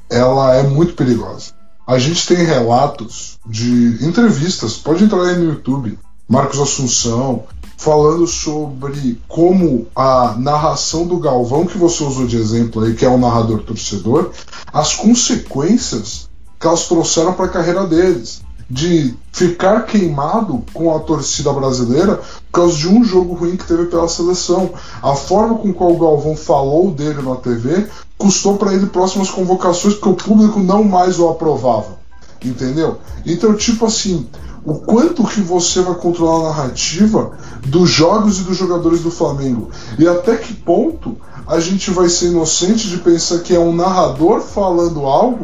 [0.09, 1.53] Ela é muito perigosa.
[1.87, 5.97] A gente tem relatos de entrevistas, pode entrar aí no YouTube,
[6.27, 7.45] Marcos Assunção,
[7.79, 13.09] falando sobre como a narração do Galvão, que você usou de exemplo aí, que é
[13.09, 14.31] o narrador torcedor,
[14.73, 16.27] as consequências
[16.59, 18.41] que elas trouxeram para a carreira deles.
[18.69, 22.17] De ficar queimado com a torcida brasileira
[22.51, 24.69] por causa de um jogo ruim que teve pela seleção.
[25.01, 29.95] A forma com qual o Galvão falou dele na TV custou para ele próximas convocações
[29.95, 31.97] porque o público não mais o aprovava.
[32.45, 32.99] Entendeu?
[33.25, 34.27] Então, tipo assim,
[34.69, 37.31] o quanto que você vai controlar a narrativa
[37.65, 42.27] dos jogos e dos jogadores do Flamengo e até que ponto a gente vai ser
[42.27, 45.43] inocente de pensar que é um narrador falando algo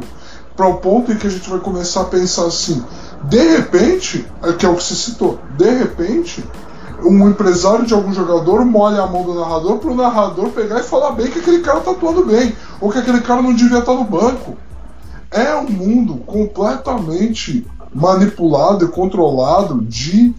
[0.56, 2.84] para o ponto em que a gente vai começar a pensar assim,
[3.24, 6.44] de repente, é que é o que se citou, de repente
[7.04, 10.84] um empresário de algum jogador molha a mão do narrador para o narrador pegar e
[10.84, 13.94] falar bem que aquele cara tá atuando bem, ou que aquele cara não devia estar
[13.94, 14.58] no banco.
[15.30, 20.36] É um mundo completamente manipulado e controlado de,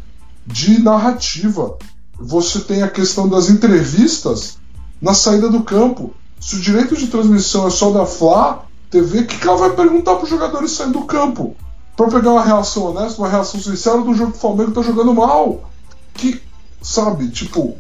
[0.47, 1.75] de narrativa.
[2.21, 4.59] Você tem a questão das entrevistas
[5.01, 6.12] na saída do campo.
[6.38, 9.71] Se o direito de transmissão é só da Fla TV, o que, que ela vai
[9.71, 11.57] perguntar para os jogadores saindo do campo?
[11.97, 15.14] Para pegar uma reação honesta, uma reação sincera do jogo que o Flamengo está jogando
[15.14, 15.71] mal.
[16.12, 16.42] Que,
[16.83, 17.75] sabe, tipo,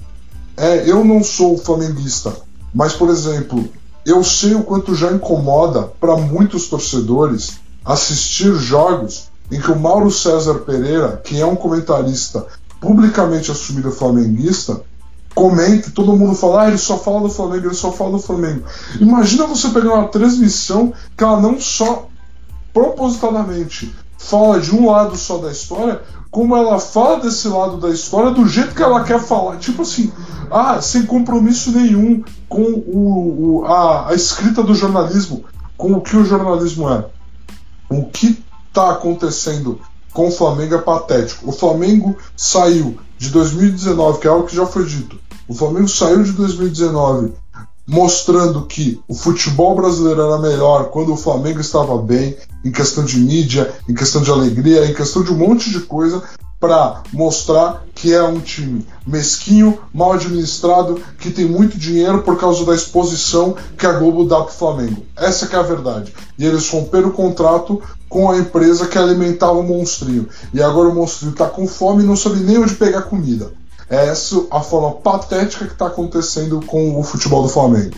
[0.56, 2.34] é, eu não sou flamenguista,
[2.74, 3.68] mas, por exemplo,
[4.06, 10.10] eu sei o quanto já incomoda para muitos torcedores assistir jogos em que o Mauro
[10.10, 12.46] César Pereira, que é um comentarista
[12.80, 14.80] publicamente assumido flamenguista,
[15.34, 18.64] comenta, todo mundo fala, ah, ele só fala do Flamengo, ele só fala do Flamengo.
[18.98, 22.08] Imagina você pegar uma transmissão que ela não só
[22.72, 28.30] propositadamente fala de um lado só da história, como ela fala desse lado da história
[28.30, 29.58] do jeito que ela quer falar.
[29.58, 30.10] Tipo assim,
[30.50, 35.44] ah, sem compromisso nenhum com o, o a, a escrita do jornalismo,
[35.76, 37.04] com o que o jornalismo é.
[37.88, 38.42] O que
[38.76, 39.80] está acontecendo
[40.12, 41.48] com o Flamengo é patético.
[41.48, 45.18] O Flamengo saiu de 2019, que é algo que já foi dito.
[45.48, 47.32] O Flamengo saiu de 2019
[47.88, 53.16] mostrando que o futebol brasileiro era melhor quando o Flamengo estava bem, em questão de
[53.16, 56.20] mídia, em questão de alegria, em questão de um monte de coisa,
[56.66, 62.64] para mostrar que é um time mesquinho, mal administrado, que tem muito dinheiro por causa
[62.64, 65.06] da exposição que a Globo dá para o Flamengo.
[65.16, 66.12] Essa é a verdade.
[66.36, 70.28] E eles romperam o contrato com a empresa que alimentava o monstrinho.
[70.52, 73.52] E agora o monstrinho está com fome e não sabe nem onde pegar comida.
[73.88, 77.94] É essa a forma patética que está acontecendo com o futebol do Flamengo.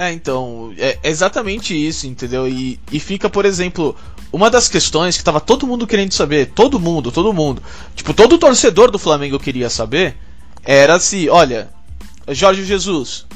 [0.00, 2.48] É, então, é exatamente isso, entendeu?
[2.48, 3.94] E, e fica, por exemplo,
[4.32, 7.62] uma das questões que tava todo mundo querendo saber, todo mundo, todo mundo,
[7.94, 10.16] tipo, todo torcedor do Flamengo queria saber,
[10.64, 11.68] era se, olha,
[12.28, 13.26] Jorge Jesus,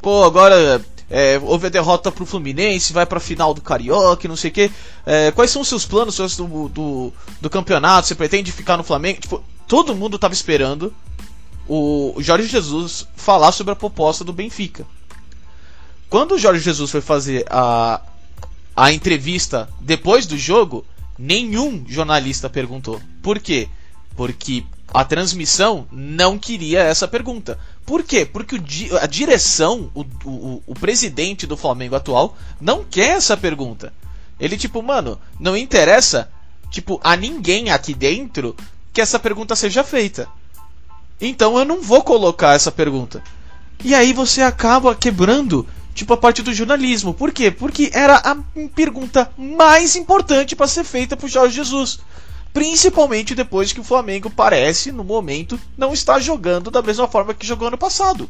[0.00, 4.52] pô, agora é, houve a derrota pro Fluminense, vai pra final do Carioca, não sei
[4.52, 4.70] o que.
[5.04, 8.06] É, quais são os seus planos do, do, do, campeonato?
[8.06, 9.20] Você pretende ficar no Flamengo?
[9.20, 10.94] Tipo, todo mundo tava esperando
[11.68, 14.86] o Jorge Jesus falar sobre a proposta do Benfica.
[16.08, 18.00] Quando o Jorge Jesus foi fazer a,
[18.76, 20.84] a entrevista depois do jogo,
[21.18, 23.00] nenhum jornalista perguntou.
[23.22, 23.68] Por quê?
[24.16, 27.58] Porque a transmissão não queria essa pergunta.
[27.84, 28.24] Por quê?
[28.24, 28.60] Porque
[29.00, 33.92] a direção, o, o, o presidente do Flamengo atual, não quer essa pergunta.
[34.38, 36.30] Ele, tipo, mano, não interessa,
[36.70, 38.56] tipo, a ninguém aqui dentro
[38.92, 40.28] que essa pergunta seja feita.
[41.20, 43.22] Então eu não vou colocar essa pergunta.
[43.82, 47.14] E aí você acaba quebrando tipo a parte do jornalismo.
[47.14, 47.50] Por quê?
[47.50, 48.36] Porque era a
[48.74, 52.00] pergunta mais importante para ser feita pro Jorge Jesus.
[52.52, 57.46] Principalmente depois que o Flamengo parece, no momento, não estar jogando da mesma forma que
[57.46, 58.28] jogou ano passado.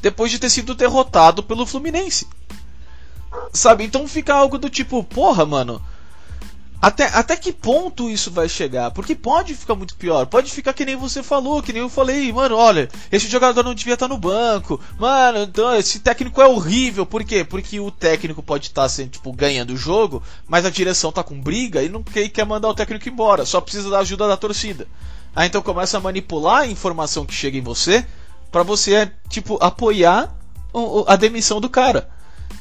[0.00, 2.26] Depois de ter sido derrotado pelo Fluminense.
[3.52, 3.84] Sabe?
[3.84, 5.82] Então fica algo do tipo, porra, mano.
[6.80, 8.92] Até, até que ponto isso vai chegar?
[8.92, 10.26] Porque pode ficar muito pior.
[10.26, 13.74] Pode ficar que nem você falou, que nem eu falei, mano, olha, esse jogador não
[13.74, 14.80] devia estar no banco.
[14.96, 17.04] Mano, então esse técnico é horrível.
[17.04, 17.42] Por quê?
[17.42, 21.40] Porque o técnico pode estar sendo, tipo, ganhando o jogo, mas a direção tá com
[21.40, 23.44] briga e não quer, quer mandar o técnico embora.
[23.44, 24.86] Só precisa da ajuda da torcida.
[25.34, 28.06] Aí então começa a manipular a informação que chega em você
[28.52, 30.32] para você, tipo, apoiar
[31.08, 32.08] a demissão do cara.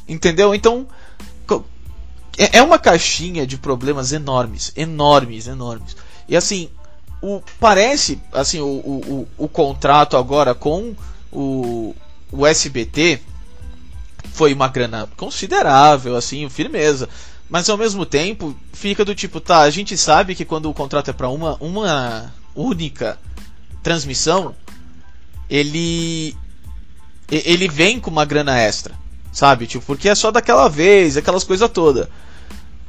[0.08, 0.56] Entendeu?
[0.56, 0.88] Então
[2.38, 5.96] é, é uma caixinha de problemas enormes, enormes, enormes.
[6.30, 6.70] E assim,
[7.22, 10.96] o, parece, assim, o, o, o, contrato agora com
[11.32, 11.96] o,
[12.32, 13.20] o SBT
[14.34, 17.10] foi uma grana considerável, assim, firmeza.
[17.50, 21.10] Mas ao mesmo tempo, fica do tipo, tá, a gente sabe que quando o contrato
[21.10, 23.18] é para uma, uma única
[23.82, 24.54] transmissão,
[25.50, 26.36] ele
[27.30, 28.96] ele vem com uma grana extra,
[29.34, 29.68] sabe?
[29.68, 32.08] Tipo, porque é só daquela vez, aquelas coisas todas.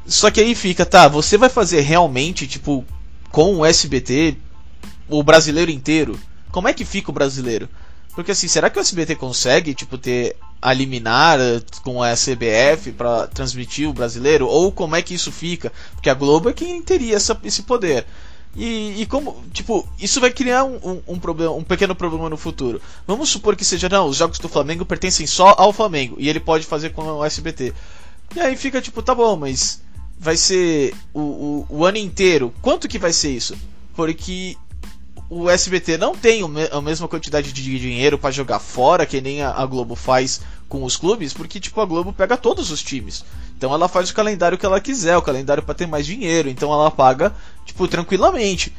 [0.08, 2.82] Só que aí fica, tá, você vai fazer realmente, tipo,
[3.30, 4.38] com o SBT,
[5.06, 6.18] o brasileiro inteiro?
[6.50, 7.68] Como é que fica o brasileiro?
[8.14, 12.92] Porque assim, será que o SBT consegue, tipo, ter a liminar eh, com a CBF
[12.92, 14.48] para transmitir o brasileiro?
[14.48, 15.70] Ou como é que isso fica?
[15.92, 18.06] Porque a Globo é quem teria essa, esse poder.
[18.56, 22.36] E, e, como, tipo, isso vai criar um, um, um, problema, um pequeno problema no
[22.36, 22.80] futuro.
[23.06, 26.40] Vamos supor que seja, não, os jogos do Flamengo pertencem só ao Flamengo e ele
[26.40, 27.74] pode fazer com o SBT.
[28.34, 29.80] E aí fica tipo, tá bom, mas
[30.18, 32.52] vai ser o, o, o, ano inteiro.
[32.60, 33.56] Quanto que vai ser isso?
[33.94, 34.56] Porque
[35.30, 39.50] o SBT não tem a mesma quantidade de dinheiro para jogar fora que nem a,
[39.52, 43.24] a, Globo faz com os clubes, porque tipo a Globo pega todos os times.
[43.56, 46.72] Então ela faz o calendário que ela quiser, o calendário para ter mais dinheiro, então
[46.72, 48.72] ela paga tipo tranquilamente.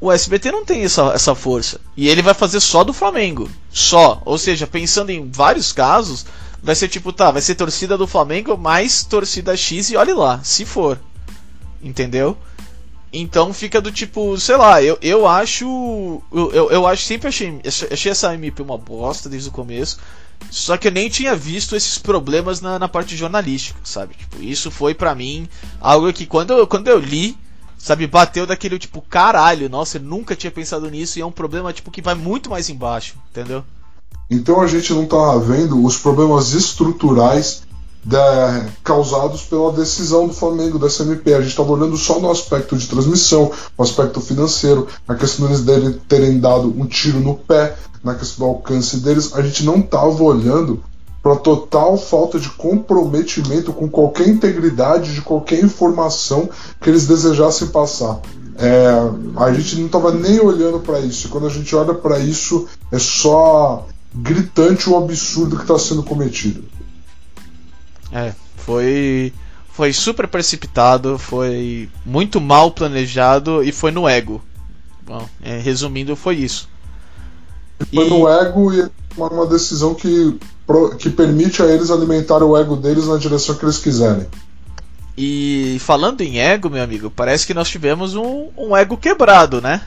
[0.00, 1.80] O SBT não tem essa, essa força.
[1.96, 3.48] E ele vai fazer só do Flamengo.
[3.70, 4.20] Só.
[4.26, 6.26] Ou seja, pensando em vários casos,
[6.64, 10.42] vai ser tipo, tá, vai ser torcida do Flamengo mais torcida X e olhe lá,
[10.42, 10.98] se for.
[11.82, 12.36] Entendeu?
[13.12, 16.22] Então fica do tipo, sei lá, eu, eu acho.
[16.32, 19.98] Eu, eu, eu acho sempre achei, achei essa MP uma bosta desde o começo.
[20.50, 24.14] Só que eu nem tinha visto esses problemas na, na parte jornalística, sabe?
[24.14, 25.48] Tipo, isso foi para mim
[25.80, 27.36] algo que quando, quando eu li,
[27.78, 31.72] sabe, bateu daquele tipo, caralho, nossa, eu nunca tinha pensado nisso e é um problema
[31.72, 33.64] tipo que vai muito mais embaixo, entendeu?
[34.30, 37.62] Então a gente não está vendo os problemas estruturais
[38.04, 41.32] da, causados pela decisão do Flamengo, da SMP.
[41.32, 45.96] A gente estava olhando só no aspecto de transmissão, no aspecto financeiro, na questão deles
[46.08, 49.34] terem dado um tiro no pé, na questão do alcance deles.
[49.34, 50.82] A gente não estava olhando
[51.22, 58.20] para total falta de comprometimento com qualquer integridade de qualquer informação que eles desejassem passar.
[58.58, 61.30] é, a gente não estava nem olhando para isso.
[61.30, 66.64] Quando a gente olha para isso, é só gritante o absurdo que está sendo cometido.
[68.12, 69.32] É, foi
[69.74, 74.40] foi super precipitado, foi muito mal planejado e foi no ego.
[75.04, 76.68] Bom, é, resumindo, foi isso.
[77.92, 78.08] Foi e...
[78.10, 80.38] no ego e uma, uma decisão que,
[80.98, 84.28] que permite a eles alimentar o ego deles na direção que eles quiserem.
[85.18, 89.82] E falando em ego, meu amigo, parece que nós tivemos um, um ego quebrado, né?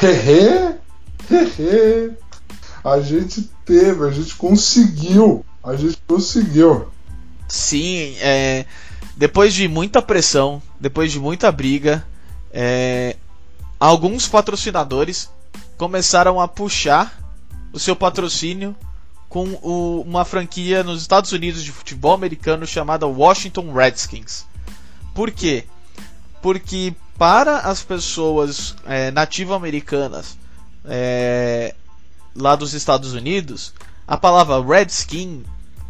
[0.00, 0.76] Hehe,
[1.28, 2.12] hehe.
[2.92, 6.88] A gente teve, a gente conseguiu, a gente conseguiu.
[7.48, 8.66] Sim, é,
[9.16, 12.04] depois de muita pressão, depois de muita briga,
[12.52, 13.16] é,
[13.78, 15.30] alguns patrocinadores
[15.76, 17.18] começaram a puxar
[17.72, 18.74] o seu patrocínio
[19.28, 24.46] com o, uma franquia nos Estados Unidos de futebol americano chamada Washington Redskins.
[25.14, 25.64] Por quê?
[26.40, 30.38] Porque para as pessoas é, nativo-americanas
[30.84, 31.74] é,
[32.38, 33.72] lá dos Estados Unidos,
[34.06, 35.44] a palavra Redskin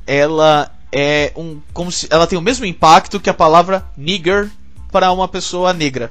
[0.07, 4.51] ela é um como se ela tem o mesmo impacto que a palavra nigger
[4.91, 6.11] para uma pessoa negra.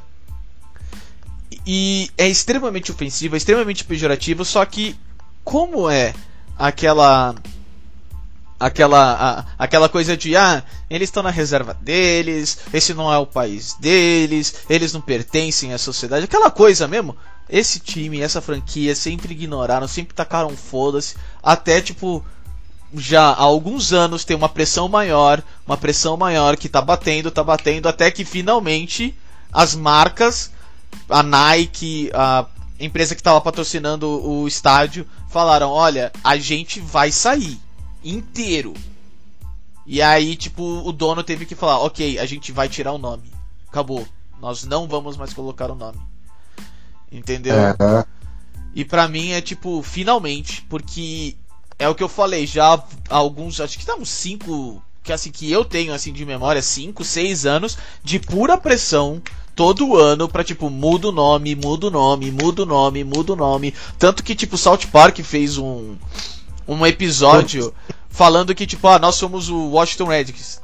[1.65, 4.95] E é extremamente ofensivo, é extremamente pejorativo, só que
[5.43, 6.13] como é
[6.57, 7.35] aquela
[8.59, 13.25] aquela a, aquela coisa de ah, eles estão na reserva deles, esse não é o
[13.25, 17.17] país deles, eles não pertencem à sociedade, aquela coisa mesmo.
[17.49, 22.25] Esse time, essa franquia sempre ignoraram, sempre tacaram foda-se, até tipo
[22.93, 27.43] já há alguns anos tem uma pressão maior, uma pressão maior que tá batendo, tá
[27.43, 29.13] batendo, até que finalmente
[29.51, 30.51] as marcas,
[31.09, 32.45] a Nike, a
[32.79, 37.59] empresa que estava patrocinando o estádio, falaram: olha, a gente vai sair
[38.03, 38.73] inteiro.
[39.85, 43.31] E aí, tipo, o dono teve que falar: ok, a gente vai tirar o nome.
[43.67, 44.07] Acabou.
[44.39, 45.97] Nós não vamos mais colocar o nome.
[47.11, 47.55] Entendeu?
[47.55, 48.05] É.
[48.73, 51.35] E pra mim é tipo, finalmente, porque
[51.79, 55.31] é o que eu falei já há alguns, acho que tá uns 5, que assim
[55.31, 59.21] que eu tenho assim de memória, 5, 6 anos de pura pressão
[59.55, 63.35] todo ano pra, tipo, muda o nome, muda o nome, muda o nome, muda o
[63.35, 63.73] nome.
[63.97, 65.95] Tanto que, tipo, South Park fez um,
[66.67, 67.73] um episódio
[68.07, 70.61] falando que, tipo, ah, nós somos o Washington Redskins,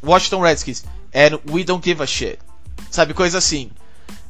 [0.00, 2.38] Washington Redskins, and we don't give a shit.
[2.88, 3.70] Sabe, coisa assim.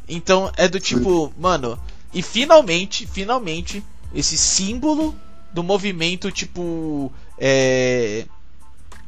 [0.08, 1.78] Então, é do tipo, mano,
[2.12, 5.14] e finalmente, finalmente, esse símbolo
[5.52, 7.12] do movimento, tipo.
[7.38, 8.26] É,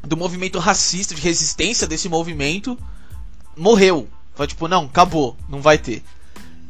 [0.02, 2.78] do movimento racista, de resistência desse movimento,
[3.56, 4.08] morreu.
[4.34, 6.02] Foi tipo, não, acabou, não vai ter.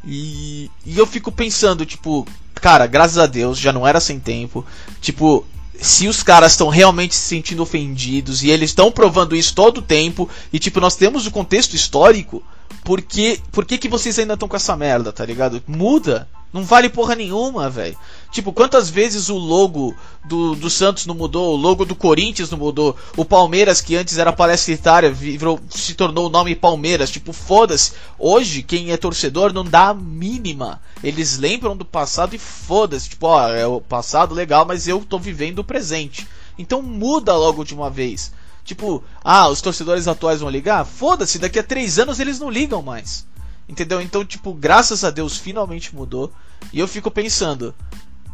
[0.04, 4.64] E, e eu fico pensando, tipo, cara, graças a Deus, já não era sem tempo.
[5.00, 5.46] Tipo,
[5.80, 9.82] se os caras estão realmente se sentindo ofendidos e eles estão provando isso todo o
[9.82, 12.42] tempo, e tipo, nós temos o contexto histórico,
[12.84, 15.62] por que, por que, que vocês ainda estão com essa merda, tá ligado?
[15.66, 16.28] Muda.
[16.52, 17.96] Não vale porra nenhuma, velho.
[18.32, 22.58] Tipo, quantas vezes o logo do, do Santos não mudou, o logo do Corinthians não
[22.58, 27.10] mudou, o Palmeiras, que antes era palestra virou, se tornou o nome Palmeiras.
[27.10, 27.92] Tipo, foda-se.
[28.18, 30.82] Hoje, quem é torcedor não dá a mínima.
[31.04, 33.10] Eles lembram do passado e foda-se.
[33.10, 36.26] Tipo, ó, é o passado legal, mas eu tô vivendo o presente.
[36.58, 38.32] Então muda logo de uma vez.
[38.64, 40.84] Tipo, ah, os torcedores atuais vão ligar?
[40.84, 43.26] Foda-se, daqui a três anos eles não ligam mais.
[43.68, 44.00] Entendeu?
[44.00, 46.32] Então, tipo, graças a Deus finalmente mudou.
[46.72, 47.74] E eu fico pensando,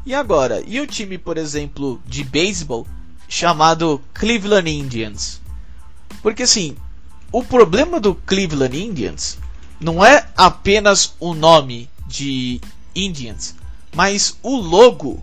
[0.05, 0.63] e agora?
[0.67, 2.87] E o time, por exemplo, de beisebol
[3.29, 5.41] chamado Cleveland Indians?
[6.23, 6.77] Porque assim,
[7.33, 9.39] o problema do Cleveland Indians
[9.81, 12.61] não é apenas o nome de
[12.95, 13.55] Indians,
[13.95, 15.21] mas o logo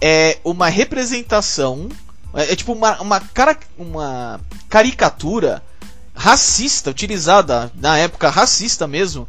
[0.00, 1.88] é uma representação,
[2.34, 5.62] é, é tipo uma, uma, cara, uma caricatura
[6.14, 9.28] racista, utilizada na época racista mesmo,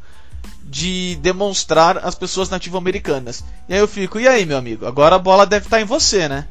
[0.63, 3.43] de demonstrar as pessoas nativo-americanas.
[3.67, 4.85] E aí eu fico, e aí, meu amigo?
[4.85, 6.47] Agora a bola deve estar tá em você, né?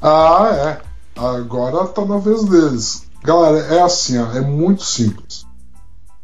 [0.00, 0.80] Ah, é.
[1.16, 3.04] Agora tá na vez deles.
[3.22, 5.46] Galera, é assim, ó, é muito simples.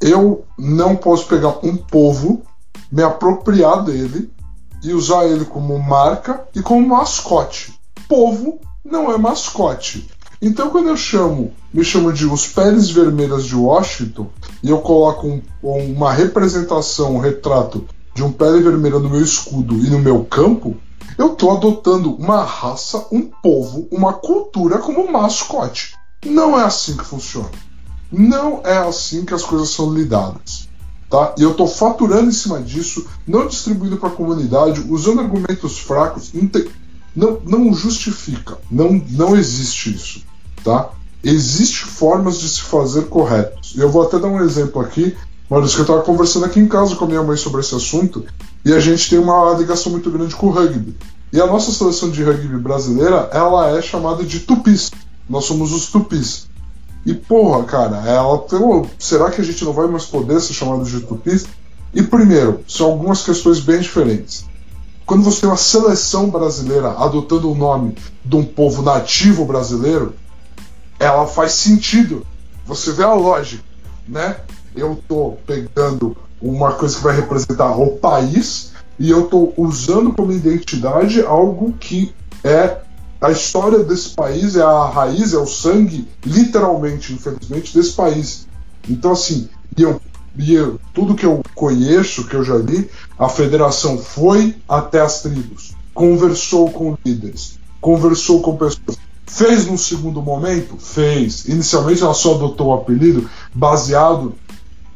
[0.01, 2.43] Eu não posso pegar um povo,
[2.91, 4.33] me apropriar dele
[4.83, 7.78] e usar ele como marca e como mascote.
[8.09, 10.09] Povo não é mascote.
[10.41, 14.31] Então, quando eu chamo, me chamo de Os Peles Vermelhas de Washington,
[14.63, 17.85] e eu coloco um, uma representação, um retrato
[18.15, 20.77] de um pele vermelha no meu escudo e no meu campo,
[21.19, 25.95] eu estou adotando uma raça, um povo, uma cultura como mascote.
[26.25, 27.51] Não é assim que funciona.
[28.11, 30.69] Não é assim que as coisas são lidadas.
[31.11, 31.35] Tá?
[31.39, 36.35] E eu estou faturando em cima disso, não distribuindo para a comunidade, usando argumentos fracos.
[37.19, 38.59] Não, não, justifica.
[38.71, 40.29] Não, não existe isso
[40.63, 40.91] tá?
[41.23, 43.75] Existem formas de se fazer corretos.
[43.77, 45.17] Eu vou até dar um exemplo aqui
[45.51, 48.25] Maurício, que eu estava conversando aqui em casa com a minha mãe sobre esse assunto
[48.65, 50.95] e a gente tem uma ligação muito grande com o rugby.
[51.33, 54.91] E a nossa seleção de rugby brasileira, ela é chamada de tupis.
[55.29, 56.49] Nós somos os tupis.
[57.07, 58.45] E porra, cara, ela
[58.99, 61.47] será que a gente não vai mais poder ser chamado de tupis?
[61.95, 64.45] E primeiro, são algumas questões bem diferentes.
[65.09, 70.15] Quando você tem uma seleção brasileira adotando o nome de um povo nativo brasileiro,
[71.01, 72.27] ela faz sentido.
[72.67, 73.65] Você vê a lógica,
[74.07, 74.37] né?
[74.77, 80.31] Eu tô pegando uma coisa que vai representar o país e eu tô usando como
[80.31, 82.77] identidade algo que é
[83.19, 88.47] a história desse país, é a raiz, é o sangue, literalmente, infelizmente, desse país.
[88.87, 90.03] Então, assim, eu
[90.37, 95.75] eu, tudo que eu conheço, que eu já li, a federação foi até as tribos,
[95.95, 98.99] conversou com líderes, conversou com pessoas.
[99.27, 100.79] Fez no segundo momento?
[100.79, 101.47] Fez.
[101.47, 104.35] Inicialmente ela só adotou o apelido baseado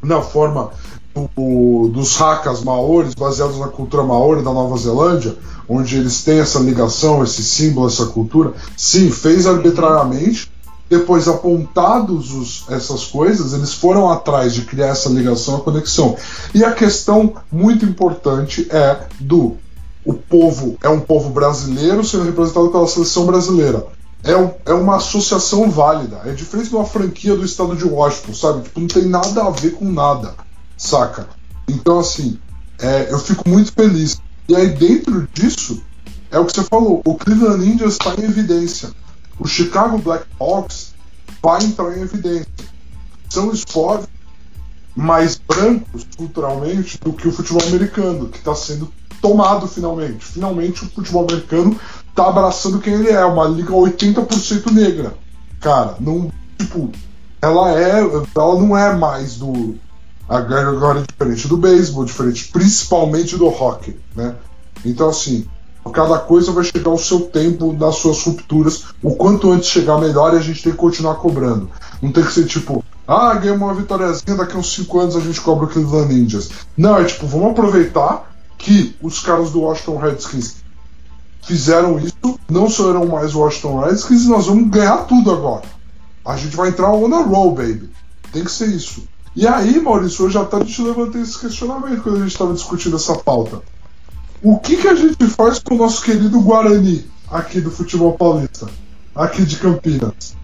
[0.01, 0.71] na forma
[1.13, 5.35] do, dos hakas maores, baseados na cultura maori da Nova Zelândia,
[5.69, 8.53] onde eles têm essa ligação, esse símbolo, essa cultura.
[8.75, 10.51] Sim, fez arbitrariamente,
[10.97, 16.15] depois apontados os, essas coisas, eles foram atrás de criar essa ligação, a conexão.
[16.53, 19.57] E a questão muito importante é do
[20.05, 23.85] o povo é um povo brasileiro sendo representado pela seleção brasileira.
[24.23, 26.21] É, um, é uma associação válida.
[26.25, 28.63] É diferente de uma franquia do estado de Washington, sabe?
[28.63, 30.35] Tipo, não tem nada a ver com nada,
[30.77, 31.27] saca?
[31.67, 32.37] Então, assim,
[32.79, 34.21] é, eu fico muito feliz.
[34.47, 35.81] E aí, dentro disso,
[36.29, 38.89] é o que você falou: o Cleveland Indians está em evidência
[39.39, 40.93] o Chicago Blackhawks
[41.41, 42.47] vai entrar em evidência.
[43.29, 44.07] São esportes
[44.95, 50.25] mais brancos culturalmente do que o futebol americano, que está sendo tomado finalmente.
[50.25, 51.79] Finalmente o futebol americano
[52.09, 55.15] está abraçando quem ele é, uma liga 80% negra.
[55.59, 56.91] Cara, não, tipo,
[57.41, 59.75] ela é, ela não é mais do
[60.27, 64.35] agora é diferente do beisebol, diferente principalmente do hockey, né?
[64.85, 65.45] Então assim,
[65.91, 68.85] Cada coisa vai chegar ao seu tempo nas suas rupturas.
[69.01, 71.69] O quanto antes chegar melhor e a gente tem que continuar cobrando.
[72.01, 75.19] Não tem que ser tipo, ah, ganhei uma vitóriazinha, daqui a uns 5 anos a
[75.19, 76.49] gente cobra o Cleveland Ninjas.
[76.77, 80.55] Não, é tipo, vamos aproveitar que os caras do Washington Redskins
[81.41, 85.63] fizeram isso, não serão mais Washington Redskins e nós vamos ganhar tudo agora.
[86.25, 87.89] A gente vai entrar on a roll, baby.
[88.31, 89.03] Tem que ser isso.
[89.35, 92.53] E aí, Maurício, hoje à tarde eu te levantei esse questionamento quando a gente estava
[92.53, 93.61] discutindo essa pauta.
[94.43, 98.69] O que, que a gente faz com o nosso querido Guarani aqui do futebol paulista?
[99.15, 100.35] Aqui de Campinas?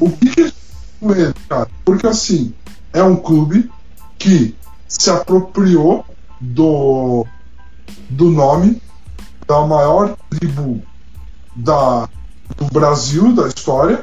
[0.00, 0.56] O que, que a gente
[1.02, 1.70] faz cara?
[1.84, 2.54] Porque assim,
[2.94, 3.70] é um clube
[4.18, 4.56] que
[4.88, 6.02] se apropriou
[6.40, 7.26] do,
[8.08, 8.80] do nome
[9.46, 10.82] da maior tribo
[11.54, 12.08] da,
[12.56, 14.02] do Brasil, da história,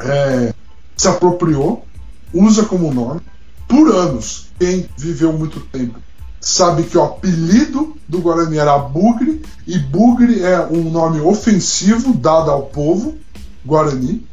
[0.00, 0.52] é,
[0.98, 1.86] se apropriou,
[2.34, 3.22] usa como nome,
[3.66, 4.50] por anos.
[4.58, 5.98] Quem viveu muito tempo
[6.40, 12.50] sabe que o apelido do Guarani era Bugre, e Bugre é um nome ofensivo dado
[12.50, 13.16] ao povo
[13.64, 14.26] Guarani.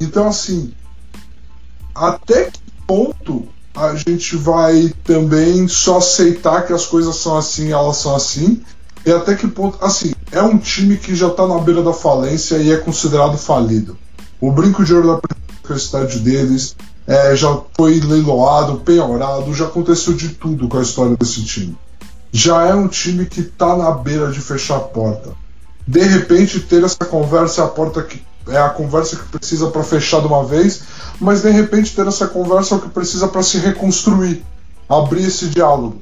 [0.00, 0.72] Então, assim,
[1.94, 7.96] até que ponto a gente vai também só aceitar que as coisas são assim, elas
[7.96, 8.62] são assim,
[9.04, 12.56] e até que ponto, assim, é um time que já está na beira da falência
[12.56, 13.96] e é considerado falido.
[14.40, 16.76] O brinco de ouro da estádio deles,
[17.08, 21.74] é, já foi leiloado, penhorado, já aconteceu de tudo com a história desse time.
[22.30, 25.30] Já é um time que está na beira de fechar a porta.
[25.86, 29.82] De repente, ter essa conversa é a porta que é a conversa que precisa para
[29.82, 30.82] fechar de uma vez,
[31.18, 34.44] mas de repente ter essa conversa é o que precisa para se reconstruir,
[34.88, 36.00] abrir esse diálogo.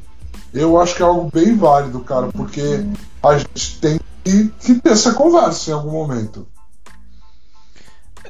[0.53, 2.85] Eu acho que é algo bem válido, cara, porque
[3.23, 6.47] a gente tem que, que ter essa conversa em algum momento.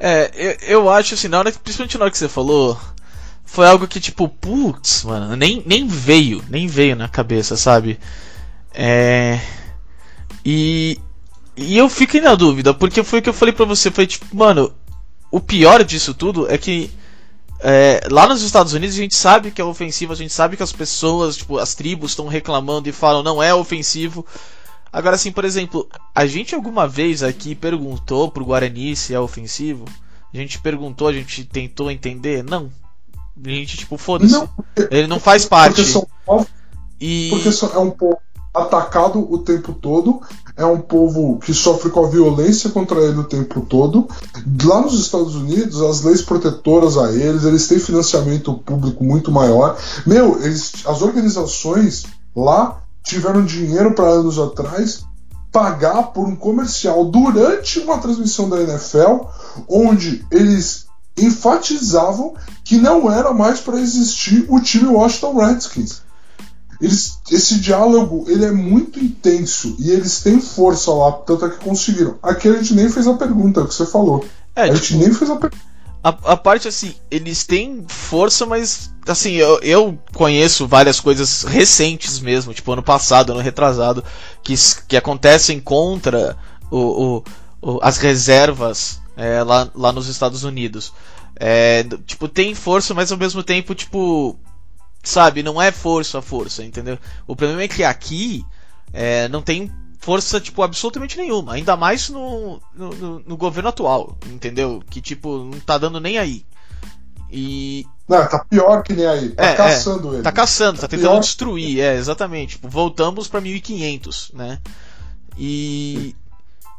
[0.01, 2.78] É, eu, eu acho assim, na hora, principalmente na hora que você falou,
[3.44, 7.99] foi algo que tipo, putz, mano, nem, nem veio, nem veio na cabeça, sabe?
[8.74, 9.40] É.
[10.44, 10.99] E.
[11.57, 14.26] E eu fiquei na dúvida, porque foi o que eu falei pra você, foi tipo,
[14.36, 14.74] mano,
[15.30, 16.90] o pior disso tudo é que
[17.61, 20.62] é, lá nos Estados Unidos a gente sabe que é ofensivo, a gente sabe que
[20.62, 24.26] as pessoas, tipo, as tribos estão reclamando e falam não é ofensivo,
[24.93, 29.84] Agora, assim, por exemplo, a gente alguma vez aqui perguntou pro Guarani se é ofensivo?
[30.32, 32.43] A gente perguntou, a gente tentou entender?
[32.45, 32.70] Não.
[33.45, 34.43] A gente, tipo, foda-se.
[34.91, 35.76] Ele não faz parte.
[35.76, 36.07] Porque, são,
[37.01, 37.30] e...
[37.30, 38.18] porque é um povo
[38.55, 40.20] atacado o tempo todo,
[40.57, 44.09] é um povo que sofre com a violência contra ele o tempo todo.
[44.64, 49.78] Lá nos Estados Unidos, as leis protetoras a eles, eles têm financiamento público muito maior.
[50.07, 55.05] Meu, eles, as organizações lá tiveram dinheiro para anos atrás
[55.53, 59.25] pagar por um comercial durante uma transmissão da NFL,
[59.69, 60.87] onde eles
[61.17, 66.03] enfatizavam que não era mais para existir o time Washington Redskins.
[66.79, 71.65] Eles, esse diálogo ele é muito intenso e eles têm força lá, tanto é que
[71.65, 72.19] conseguiram.
[72.23, 74.27] Aqui a gente nem fez a pergunta, o que você falou.
[74.55, 75.65] É, a tipo, gente nem fez a pergunta.
[76.03, 82.20] A, a, parte assim, eles têm força, mas assim, eu, eu conheço várias coisas recentes
[82.20, 84.05] mesmo, tipo ano passado, ano retrasado,
[84.42, 84.55] que,
[84.86, 86.36] que acontecem contra
[86.70, 87.24] o, o,
[87.61, 90.92] o as reservas é, lá, lá nos Estados Unidos.
[91.38, 94.38] É, tipo, tem força, mas ao mesmo tempo, tipo,
[95.03, 96.99] sabe, não é força a força, entendeu?
[97.26, 98.44] O problema é que aqui
[98.92, 99.70] é, não tem
[100.07, 101.55] força, tipo, absolutamente nenhuma.
[101.55, 104.81] Ainda mais no, no, no, governo atual, entendeu?
[104.89, 106.47] Que, tipo, não tá dando nem aí.
[107.29, 107.85] E.
[108.09, 109.31] Não, tá pior que nem aí.
[109.31, 110.23] Tá é, é caçando é, ele.
[110.23, 111.21] Tá caçando, tá, tá tentando pior.
[111.21, 112.51] destruir, é, exatamente.
[112.51, 114.61] Tipo, voltamos pra 1500, né?
[115.37, 116.15] E.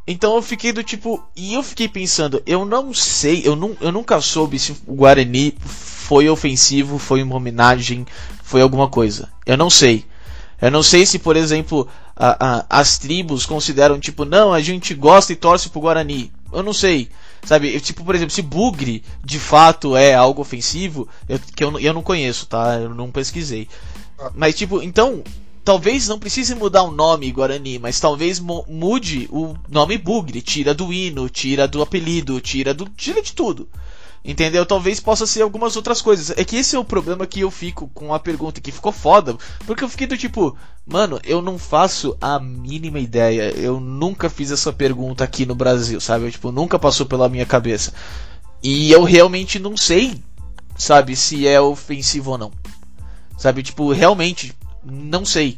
[0.08, 1.22] Então eu fiquei do tipo.
[1.36, 5.54] E eu fiquei pensando, eu não sei, eu, não, eu nunca soube se o Guarani
[5.60, 8.08] foi ofensivo, foi uma homenagem,
[8.42, 9.28] foi alguma coisa.
[9.46, 10.06] Eu não sei.
[10.62, 14.94] Eu não sei se, por exemplo, a, a, as tribos consideram, tipo, não, a gente
[14.94, 16.32] gosta e torce pro Guarani.
[16.52, 17.10] Eu não sei.
[17.44, 21.94] Sabe, tipo, por exemplo, se bugre de fato é algo ofensivo, eu, que eu, eu
[21.94, 22.76] não conheço, tá?
[22.76, 23.68] Eu não pesquisei.
[24.36, 25.24] Mas, tipo, então,
[25.64, 30.42] talvez não precise mudar o nome Guarani, mas talvez mude o nome Bugre.
[30.42, 32.86] Tira do hino, tira do apelido, tira do.
[32.90, 33.70] tira de tudo.
[34.28, 34.66] Entendeu?
[34.66, 36.38] Talvez possa ser algumas outras coisas.
[36.38, 39.38] É que esse é o problema que eu fico com a pergunta que ficou foda.
[39.66, 43.54] Porque eu fiquei do tipo, mano, eu não faço a mínima ideia.
[43.56, 46.26] Eu nunca fiz essa pergunta aqui no Brasil, sabe?
[46.26, 47.94] Eu, tipo, nunca passou pela minha cabeça.
[48.62, 50.22] E eu realmente não sei,
[50.78, 52.52] sabe, se é ofensivo ou não.
[53.38, 54.54] Sabe, tipo, realmente
[54.84, 55.58] não sei.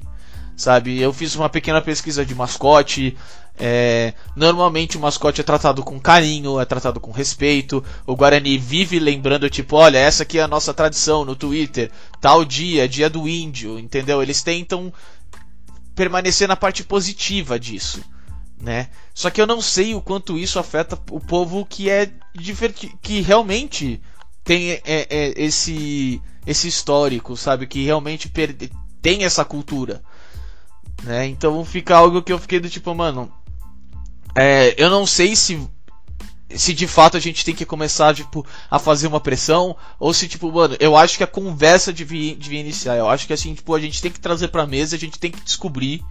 [0.56, 3.18] Sabe, eu fiz uma pequena pesquisa de mascote,
[3.60, 7.84] é, normalmente o mascote é tratado com carinho, é tratado com respeito.
[8.08, 11.92] O Guarani vive lembrando, tipo, olha, essa aqui é a nossa tradição no Twitter,
[12.22, 14.24] tal dia, dia do índio, entendeu?
[14.24, 14.94] Eles tentam
[15.94, 18.02] permanecer na parte positiva disso,
[18.62, 18.88] né?
[19.14, 22.10] Só que eu não sei o quanto isso afeta o povo que é
[23.02, 24.02] que realmente
[24.46, 27.68] tem é, é, esse esse histórico, sabe?
[27.68, 28.32] Que realmente
[29.02, 30.02] tem essa cultura.
[31.04, 31.28] Né?
[31.28, 33.32] Então fica algo que eu fiquei do tipo, mano,
[34.36, 35.60] é, eu não sei se
[36.56, 40.28] se de fato a gente tem que começar tipo, a fazer uma pressão ou se
[40.28, 42.98] tipo, mano, eu acho que a conversa devia, devia iniciar.
[42.98, 45.30] Eu acho que assim, tipo, a gente tem que trazer pra mesa, a gente tem
[45.32, 46.04] que descobrir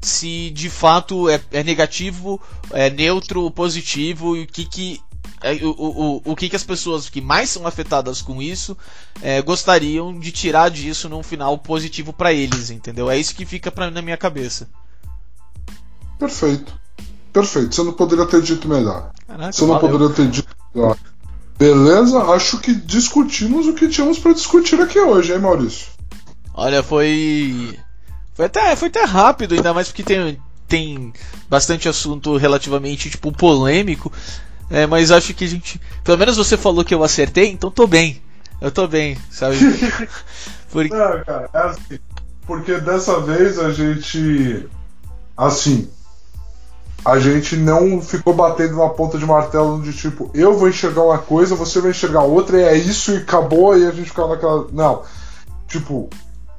[0.00, 2.40] se de fato é, é negativo,
[2.70, 5.00] é neutro, positivo e o que que
[5.42, 8.76] é, o, o, o que, que as pessoas que mais são afetadas com isso
[9.22, 13.10] é, gostariam de tirar disso num final positivo para eles, entendeu?
[13.10, 14.68] É isso que fica pra, na minha cabeça.
[16.18, 16.78] Perfeito.
[17.32, 19.10] Perfeito, você não poderia ter dito melhor.
[19.26, 19.90] Caraca, você não valeu.
[19.90, 20.96] poderia ter dito melhor.
[21.58, 22.18] Beleza?
[22.22, 25.88] Acho que discutimos o que tínhamos para discutir aqui hoje, hein, Maurício?
[26.54, 27.76] Olha, foi.
[28.34, 31.12] Foi até, foi até rápido, ainda mais porque tem, tem
[31.48, 34.12] bastante assunto relativamente tipo polêmico.
[34.70, 35.80] É, mas acho que a gente.
[36.04, 38.22] Pelo menos você falou que eu acertei, então tô bem.
[38.60, 39.56] Eu tô bem, sabe?
[40.70, 40.84] Por...
[40.88, 41.98] Não, cara, é assim.
[42.46, 44.68] Porque dessa vez a gente.
[45.36, 45.88] Assim,
[47.04, 51.18] a gente não ficou batendo na ponta de martelo de tipo, eu vou enxergar uma
[51.18, 54.66] coisa, você vai enxergar outra, e é isso e acabou, e a gente ficava naquela.
[54.72, 55.02] Não.
[55.66, 56.08] Tipo,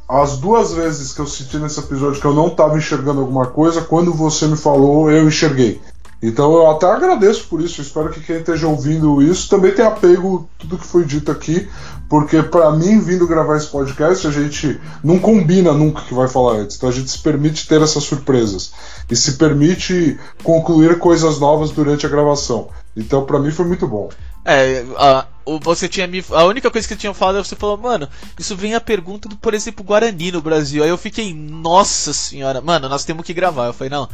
[0.07, 3.81] as duas vezes que eu senti nesse episódio que eu não estava enxergando alguma coisa,
[3.81, 5.81] quando você me falou, eu enxerguei.
[6.22, 7.82] Então eu até agradeço por isso.
[7.82, 11.67] espero que quem esteja ouvindo isso também tenha pego tudo que foi dito aqui,
[12.09, 16.57] porque para mim, vindo gravar esse podcast, a gente não combina nunca que vai falar
[16.57, 16.76] antes.
[16.76, 18.74] Então a gente se permite ter essas surpresas
[19.09, 22.67] e se permite concluir coisas novas durante a gravação.
[22.97, 24.09] Então para mim foi muito bom.
[24.43, 25.26] É, a,
[25.61, 26.24] você tinha me.
[26.32, 29.38] A única coisa que tinha falado é você falou, mano, isso vem a pergunta do,
[29.38, 30.84] por exemplo, Guarani no Brasil.
[30.84, 33.67] Aí eu fiquei, nossa senhora, mano, nós temos que gravar.
[33.67, 34.09] Eu falei, não,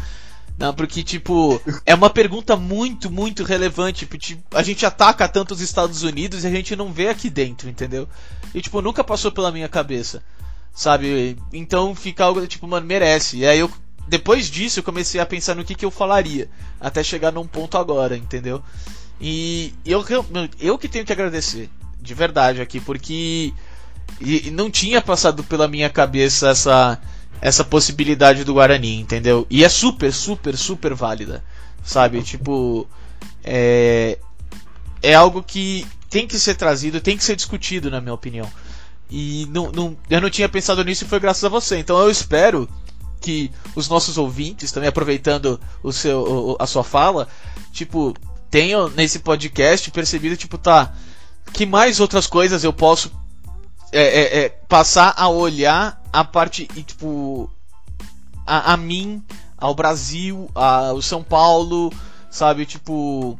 [0.58, 4.06] não, porque, tipo, é uma pergunta muito, muito relevante.
[4.06, 7.70] Tipo, a gente ataca tanto os Estados Unidos e a gente não vê aqui dentro,
[7.70, 8.08] entendeu?
[8.54, 10.24] E, tipo, nunca passou pela minha cabeça,
[10.74, 11.38] sabe?
[11.52, 13.40] Então fica algo, tipo, mano, merece.
[13.40, 13.70] E aí eu,
[14.08, 16.50] depois disso, eu comecei a pensar no que, que eu falaria.
[16.80, 18.64] Até chegar num ponto agora, entendeu?
[19.20, 20.06] E eu,
[20.60, 21.70] eu que tenho que agradecer,
[22.02, 23.54] de verdade, aqui, porque
[24.22, 27.00] e não tinha passado pela minha cabeça essa
[27.42, 29.46] essa possibilidade do Guarani, entendeu?
[29.50, 31.44] E é super, super, super válida,
[31.84, 32.22] sabe?
[32.22, 32.88] Tipo,
[33.44, 34.18] é,
[35.02, 38.50] é algo que tem que ser trazido, tem que ser discutido, na minha opinião.
[39.10, 41.78] E não, não, eu não tinha pensado nisso e foi graças a você.
[41.78, 42.68] Então eu espero
[43.22, 47.28] que os nossos ouvintes, também aproveitando o seu, a sua fala,
[47.72, 48.14] tipo,
[48.50, 50.94] tenham nesse podcast percebido, tipo, tá
[51.54, 53.12] que mais outras coisas eu posso
[53.92, 57.50] é, é, é, passar a olhar a parte, e, tipo,
[58.46, 59.24] a, a mim,
[59.58, 61.92] ao Brasil, ao São Paulo,
[62.30, 62.66] sabe?
[62.66, 63.38] Tipo.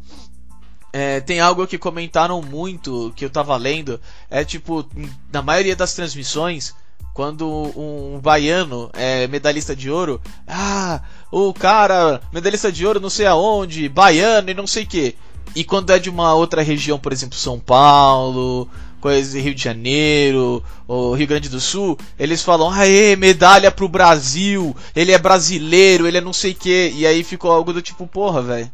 [0.92, 4.00] É, tem algo que comentaram muito, que eu tava lendo,
[4.30, 4.86] é tipo,
[5.30, 6.74] na maioria das transmissões,
[7.14, 13.26] quando um baiano é medalhista de ouro, ah, o cara, medalhista de ouro não sei
[13.26, 15.18] aonde, baiano e não sei que.
[15.54, 18.70] E quando é de uma outra região, por exemplo, São Paulo,
[19.02, 24.76] coisa Rio de Janeiro, ou Rio Grande do Sul, eles falam, aê, medalha pro Brasil,
[24.96, 28.08] ele é brasileiro, ele é não sei o que, e aí ficou algo do tipo,
[28.08, 28.72] porra, velho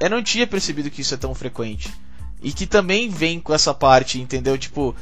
[0.00, 1.92] eu não tinha percebido que isso é tão frequente.
[2.42, 4.56] E que também vem com essa parte, entendeu?
[4.56, 4.94] Tipo,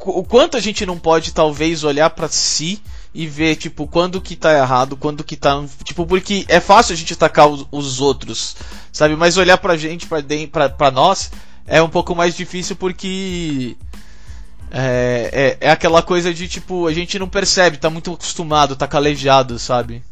[0.00, 2.82] o quanto a gente não pode talvez olhar para si
[3.14, 5.64] e ver, tipo, quando que tá errado, quando que tá.
[5.82, 8.54] Tipo, porque é fácil a gente atacar os, os outros,
[8.92, 9.16] sabe?
[9.16, 10.22] Mas olhar pra gente, pra,
[10.52, 11.32] pra, pra nós,
[11.66, 13.76] é um pouco mais difícil porque.
[14.72, 18.86] É, é, é aquela coisa de tipo, a gente não percebe, tá muito acostumado, tá
[18.86, 20.02] calejado, sabe?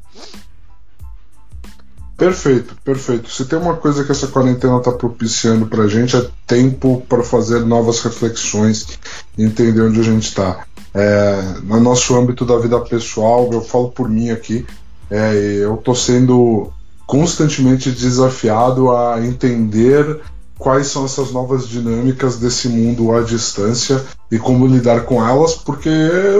[2.19, 3.31] Perfeito, perfeito.
[3.31, 7.23] Se tem uma coisa que essa quarentena está propiciando para a gente é tempo para
[7.23, 8.99] fazer novas reflexões
[9.39, 10.67] e entender onde a gente está.
[10.93, 14.67] É, no nosso âmbito da vida pessoal, eu falo por mim aqui,
[15.09, 16.73] é, eu estou sendo
[17.07, 20.21] constantemente desafiado a entender
[20.59, 25.91] quais são essas novas dinâmicas desse mundo à distância e como lidar com elas, porque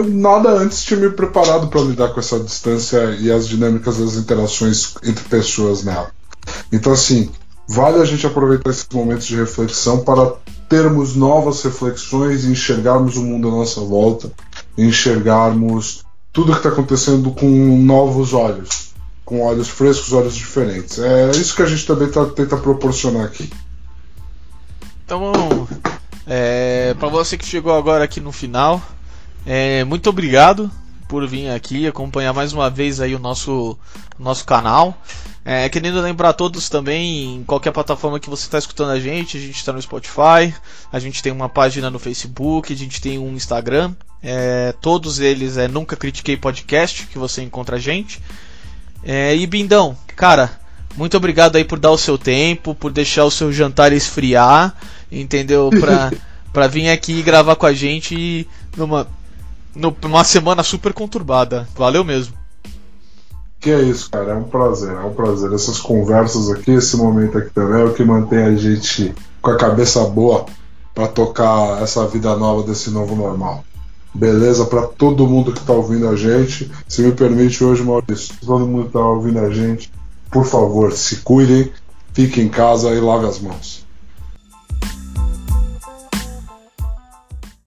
[0.09, 4.95] nada antes tinha me preparado para lidar com essa distância e as dinâmicas das interações
[5.03, 6.11] entre pessoas nela.
[6.71, 7.29] Então, assim,
[7.67, 10.33] vale a gente aproveitar esses momentos de reflexão para
[10.67, 14.31] termos novas reflexões e enxergarmos o mundo à nossa volta,
[14.77, 17.47] enxergarmos tudo que está acontecendo com
[17.77, 18.89] novos olhos,
[19.25, 20.99] com olhos frescos, olhos diferentes.
[20.99, 23.49] É isso que a gente também tá, tenta proporcionar aqui.
[25.09, 25.67] Então,
[26.27, 28.79] é, para você que chegou agora aqui no final,
[29.43, 30.69] é, muito obrigado
[31.07, 33.75] por vir aqui acompanhar mais uma vez aí o nosso,
[34.19, 34.95] nosso canal.
[35.43, 39.35] É, querendo lembrar a todos também, em qualquer plataforma que você está escutando a gente,
[39.35, 40.53] a gente está no Spotify,
[40.93, 43.95] a gente tem uma página no Facebook, a gente tem um Instagram.
[44.21, 48.21] É, todos eles é Nunca Critiquei Podcast, que você encontra a gente.
[49.03, 50.51] É, e Bindão, cara,
[50.95, 54.75] muito obrigado aí por dar o seu tempo, por deixar o seu jantar esfriar
[55.11, 55.69] entendeu?
[55.69, 56.11] Pra,
[56.53, 59.07] pra vir aqui gravar com a gente numa,
[59.75, 61.67] numa semana super conturbada.
[61.75, 62.33] Valeu mesmo.
[63.59, 64.31] Que é isso, cara.
[64.31, 65.51] É um prazer, é um prazer.
[65.51, 69.57] Essas conversas aqui, esse momento aqui também é o que mantém a gente com a
[69.57, 70.45] cabeça boa
[70.93, 73.63] para tocar essa vida nova desse novo normal.
[74.13, 74.65] Beleza?
[74.65, 76.71] Para todo mundo que tá ouvindo a gente.
[76.87, 79.91] Se me permite hoje, Maurício, todo mundo que tá ouvindo a gente,
[80.31, 81.71] por favor, se cuidem,
[82.13, 83.85] fiquem em casa e lave as mãos.